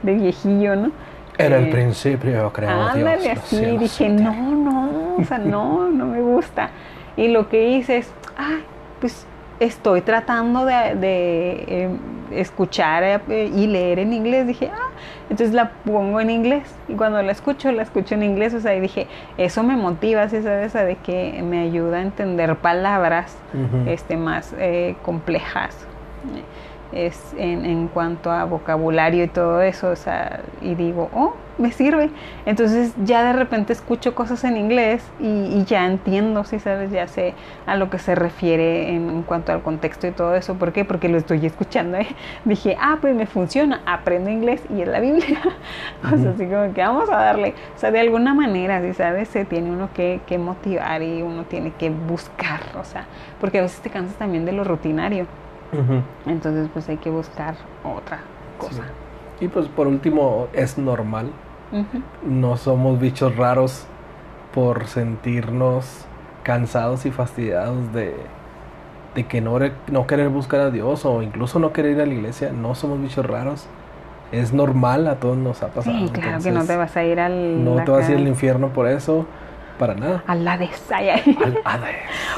de 0.03 0.13
viejillo, 0.13 0.75
¿no? 0.75 0.91
En 1.37 1.51
el 1.53 1.65
Eh, 1.65 1.71
principio, 1.71 2.51
creo 2.53 2.69
Ándale, 2.69 3.21
Dios. 3.23 3.37
así, 3.37 3.57
cielos 3.57 3.79
dije, 3.81 4.09
no, 4.09 4.31
tierra". 4.31 4.31
no, 4.41 5.15
o 5.17 5.23
sea, 5.23 5.37
no, 5.37 5.89
no 5.89 6.05
me 6.05 6.21
gusta. 6.21 6.69
Y 7.17 7.27
lo 7.27 7.49
que 7.49 7.69
hice 7.69 7.97
es, 7.97 8.11
ay, 8.37 8.63
pues 9.01 9.25
estoy 9.59 10.01
tratando 10.01 10.65
de, 10.65 10.95
de, 10.95 11.65
eh, 11.67 11.89
escuchar 12.31 13.03
eh, 13.03 13.51
y 13.53 13.67
leer 13.67 13.99
en 13.99 14.13
inglés. 14.13 14.47
Dije, 14.47 14.69
ah, 14.73 14.89
entonces 15.29 15.53
la 15.53 15.71
pongo 15.85 16.19
en 16.21 16.29
inglés. 16.29 16.73
Y 16.87 16.93
cuando 16.93 17.21
la 17.21 17.31
escucho, 17.31 17.71
la 17.71 17.83
escucho 17.83 18.15
en 18.15 18.23
inglés. 18.23 18.53
O 18.53 18.59
sea, 18.61 18.75
y 18.75 18.79
dije, 18.79 19.07
eso 19.37 19.63
me 19.63 19.75
motiva, 19.75 20.27
¿sí 20.29 20.41
sabes? 20.41 20.75
A 20.75 20.83
de 20.85 20.95
que 20.97 21.41
me 21.43 21.59
ayuda 21.59 21.97
a 21.97 22.01
entender 22.01 22.55
palabras 22.57 23.37
Ujú. 23.53 23.89
este, 23.89 24.15
más 24.17 24.53
eh, 24.57 24.95
complejas 25.03 25.85
es 26.95 27.33
en, 27.37 27.65
en 27.65 27.87
cuanto 27.87 28.31
a 28.31 28.45
vocabulario 28.45 29.23
y 29.23 29.27
todo 29.27 29.61
eso, 29.61 29.89
o 29.89 29.95
sea, 29.95 30.41
y 30.61 30.75
digo, 30.75 31.09
oh, 31.13 31.35
me 31.57 31.71
sirve. 31.71 32.09
Entonces 32.45 32.93
ya 33.03 33.23
de 33.23 33.33
repente 33.33 33.73
escucho 33.73 34.15
cosas 34.15 34.43
en 34.43 34.57
inglés 34.57 35.03
y, 35.19 35.25
y 35.25 35.63
ya 35.65 35.85
entiendo, 35.85 36.43
si 36.43 36.59
sabes, 36.59 36.91
ya 36.91 37.07
sé 37.07 37.33
a 37.65 37.75
lo 37.75 37.89
que 37.89 37.99
se 37.99 38.15
refiere 38.15 38.89
en, 38.93 39.09
en 39.09 39.23
cuanto 39.23 39.51
al 39.51 39.61
contexto 39.61 40.07
y 40.07 40.11
todo 40.11 40.35
eso. 40.35 40.55
¿Por 40.55 40.73
qué? 40.73 40.85
Porque 40.85 41.09
lo 41.09 41.17
estoy 41.17 41.45
escuchando. 41.45 41.97
¿eh? 41.97 42.07
Dije, 42.45 42.77
ah, 42.79 42.97
pues 43.01 43.15
me 43.15 43.25
funciona, 43.25 43.81
aprendo 43.85 44.29
inglés 44.29 44.61
y 44.69 44.81
es 44.81 44.87
la 44.87 44.99
Biblia. 44.99 45.39
o 46.03 46.17
sea, 46.17 46.31
así 46.31 46.45
como 46.45 46.73
que 46.73 46.81
vamos 46.81 47.09
a 47.09 47.17
darle, 47.17 47.53
o 47.75 47.79
sea, 47.79 47.91
de 47.91 47.99
alguna 47.99 48.33
manera, 48.33 48.81
si 48.81 48.93
sabes, 48.93 49.29
se 49.29 49.45
tiene 49.45 49.71
uno 49.71 49.89
que, 49.93 50.21
que 50.27 50.37
motivar 50.37 51.01
y 51.01 51.21
uno 51.21 51.43
tiene 51.43 51.71
que 51.71 51.89
buscar, 51.89 52.61
o 52.79 52.83
sea, 52.83 53.05
porque 53.39 53.59
a 53.59 53.61
veces 53.61 53.79
te 53.81 53.89
cansas 53.89 54.15
también 54.17 54.45
de 54.45 54.51
lo 54.51 54.63
rutinario. 54.63 55.27
Entonces, 56.25 56.69
pues 56.71 56.87
hay 56.89 56.97
que 56.97 57.09
buscar 57.09 57.55
otra 57.83 58.19
cosa. 58.57 58.83
Y 59.39 59.47
pues 59.47 59.67
por 59.67 59.87
último, 59.87 60.47
es 60.53 60.77
normal. 60.77 61.31
No 62.25 62.55
somos 62.57 62.99
bichos 62.99 63.35
raros 63.35 63.85
por 64.53 64.87
sentirnos 64.87 66.05
cansados 66.43 67.05
y 67.05 67.11
fastidiados 67.11 67.91
de, 67.91 68.15
de 69.13 69.27
que 69.27 69.41
no, 69.41 69.57
no 69.91 70.07
querer 70.07 70.29
buscar 70.29 70.61
a 70.61 70.71
Dios 70.71 71.05
o 71.05 71.21
incluso 71.21 71.59
no 71.59 71.73
querer 71.73 71.93
ir 71.93 72.01
a 72.01 72.05
la 72.05 72.13
iglesia. 72.13 72.51
No 72.53 72.75
somos 72.75 73.01
bichos 73.01 73.25
raros. 73.25 73.67
Es 74.31 74.53
normal, 74.53 75.07
a 75.07 75.15
todos 75.15 75.37
nos 75.37 75.61
ha 75.63 75.67
pasado. 75.67 75.97
Sí, 75.97 76.09
claro 76.13 76.41
que 76.41 76.51
no 76.51 76.65
te 76.65 76.75
vas 76.75 76.95
a 76.95 77.03
ir 77.03 77.19
al. 77.19 77.63
no 77.63 77.83
te 77.83 77.91
vas 77.91 78.07
a 78.07 78.11
ir 78.11 78.17
al 78.17 78.27
infierno 78.27 78.69
por 78.69 78.87
eso, 78.87 79.25
para 79.77 79.95
nada. 79.95 80.23
Al 80.27 80.47
Hades, 80.47 80.91
ay, 80.91 81.09
ay. 81.09 81.37
Al 81.43 81.59
Hades. 81.63 81.95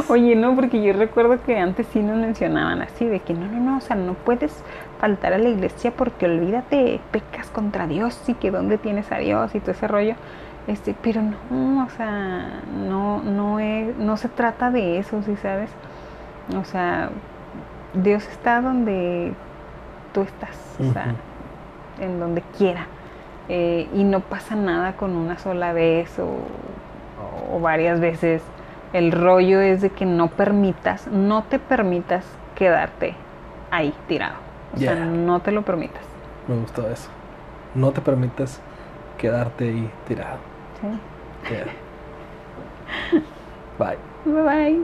Oye, 0.10 0.36
no, 0.36 0.56
porque 0.56 0.82
yo 0.82 0.94
recuerdo 0.94 1.42
que 1.44 1.58
antes 1.58 1.88
sí 1.94 2.00
nos 2.00 2.18
mencionaban 2.18 2.82
así, 2.82 3.06
de 3.06 3.20
que 3.20 3.34
no, 3.34 3.46
no, 3.48 3.60
no, 3.60 3.78
o 3.78 3.82
sea, 3.82 3.96
no 3.96 4.14
puedes 4.14 4.64
faltar 5.00 5.34
a 5.34 5.38
la 5.38 5.50
iglesia 5.50 5.92
porque 5.92 6.26
olvídate, 6.26 7.00
pecas 7.12 7.50
contra 7.50 7.88
Dios 7.88 8.22
y 8.28 8.34
que 8.34 8.52
dónde 8.52 8.78
tienes 8.78 9.12
a 9.12 9.18
Dios 9.18 9.54
y 9.56 9.60
todo 9.60 9.72
ese 9.72 9.88
rollo. 9.88 10.16
Este, 10.68 10.94
pero 11.02 11.22
no, 11.22 11.86
o 11.86 11.90
sea, 11.92 12.62
no, 12.76 13.22
no 13.24 13.60
es, 13.60 13.96
no 13.98 14.18
se 14.18 14.28
trata 14.28 14.70
de 14.70 15.00
eso, 15.00 15.22
¿sí 15.24 15.36
sabes? 15.38 15.70
O 16.60 16.66
sea, 16.66 17.10
Dios 17.94 18.28
está 18.28 18.62
donde 18.62 19.34
tú 20.14 20.22
estás, 20.22 20.78
o 20.80 20.92
sea, 20.92 21.16
en 22.00 22.20
donde 22.20 22.42
quiera. 22.58 22.88
Eh, 23.50 23.88
y 23.94 24.04
no 24.04 24.20
pasa 24.20 24.56
nada 24.56 24.98
con 24.98 25.16
una 25.16 25.38
sola 25.38 25.72
vez 25.72 26.20
o, 26.20 26.26
o 27.52 27.60
varias 27.60 28.00
veces. 28.00 28.42
El 28.94 29.12
rollo 29.12 29.60
es 29.62 29.82
de 29.82 29.90
que 29.90 30.06
no 30.06 30.30
permitas, 30.30 31.08
no 31.08 31.44
te 31.44 31.60
permitas 31.60 32.26
quedarte 32.56 33.16
ahí 33.72 33.94
tirado. 34.08 34.36
O 34.76 34.80
sea, 34.80 34.96
no 34.96 35.42
te 35.42 35.52
lo 35.52 35.64
permitas. 35.64 36.04
Me 36.48 36.56
gustó 36.56 36.90
eso. 36.90 37.10
No 37.76 37.92
te 37.92 38.00
permitas 38.02 38.62
quedarte 39.18 39.66
ahí 39.66 39.92
tirado. 40.08 40.38
¿sí? 40.82 40.88
Yeah. 41.50 41.68
Bye. 43.78 43.98
Bye 44.26 44.44
bye. 44.44 44.82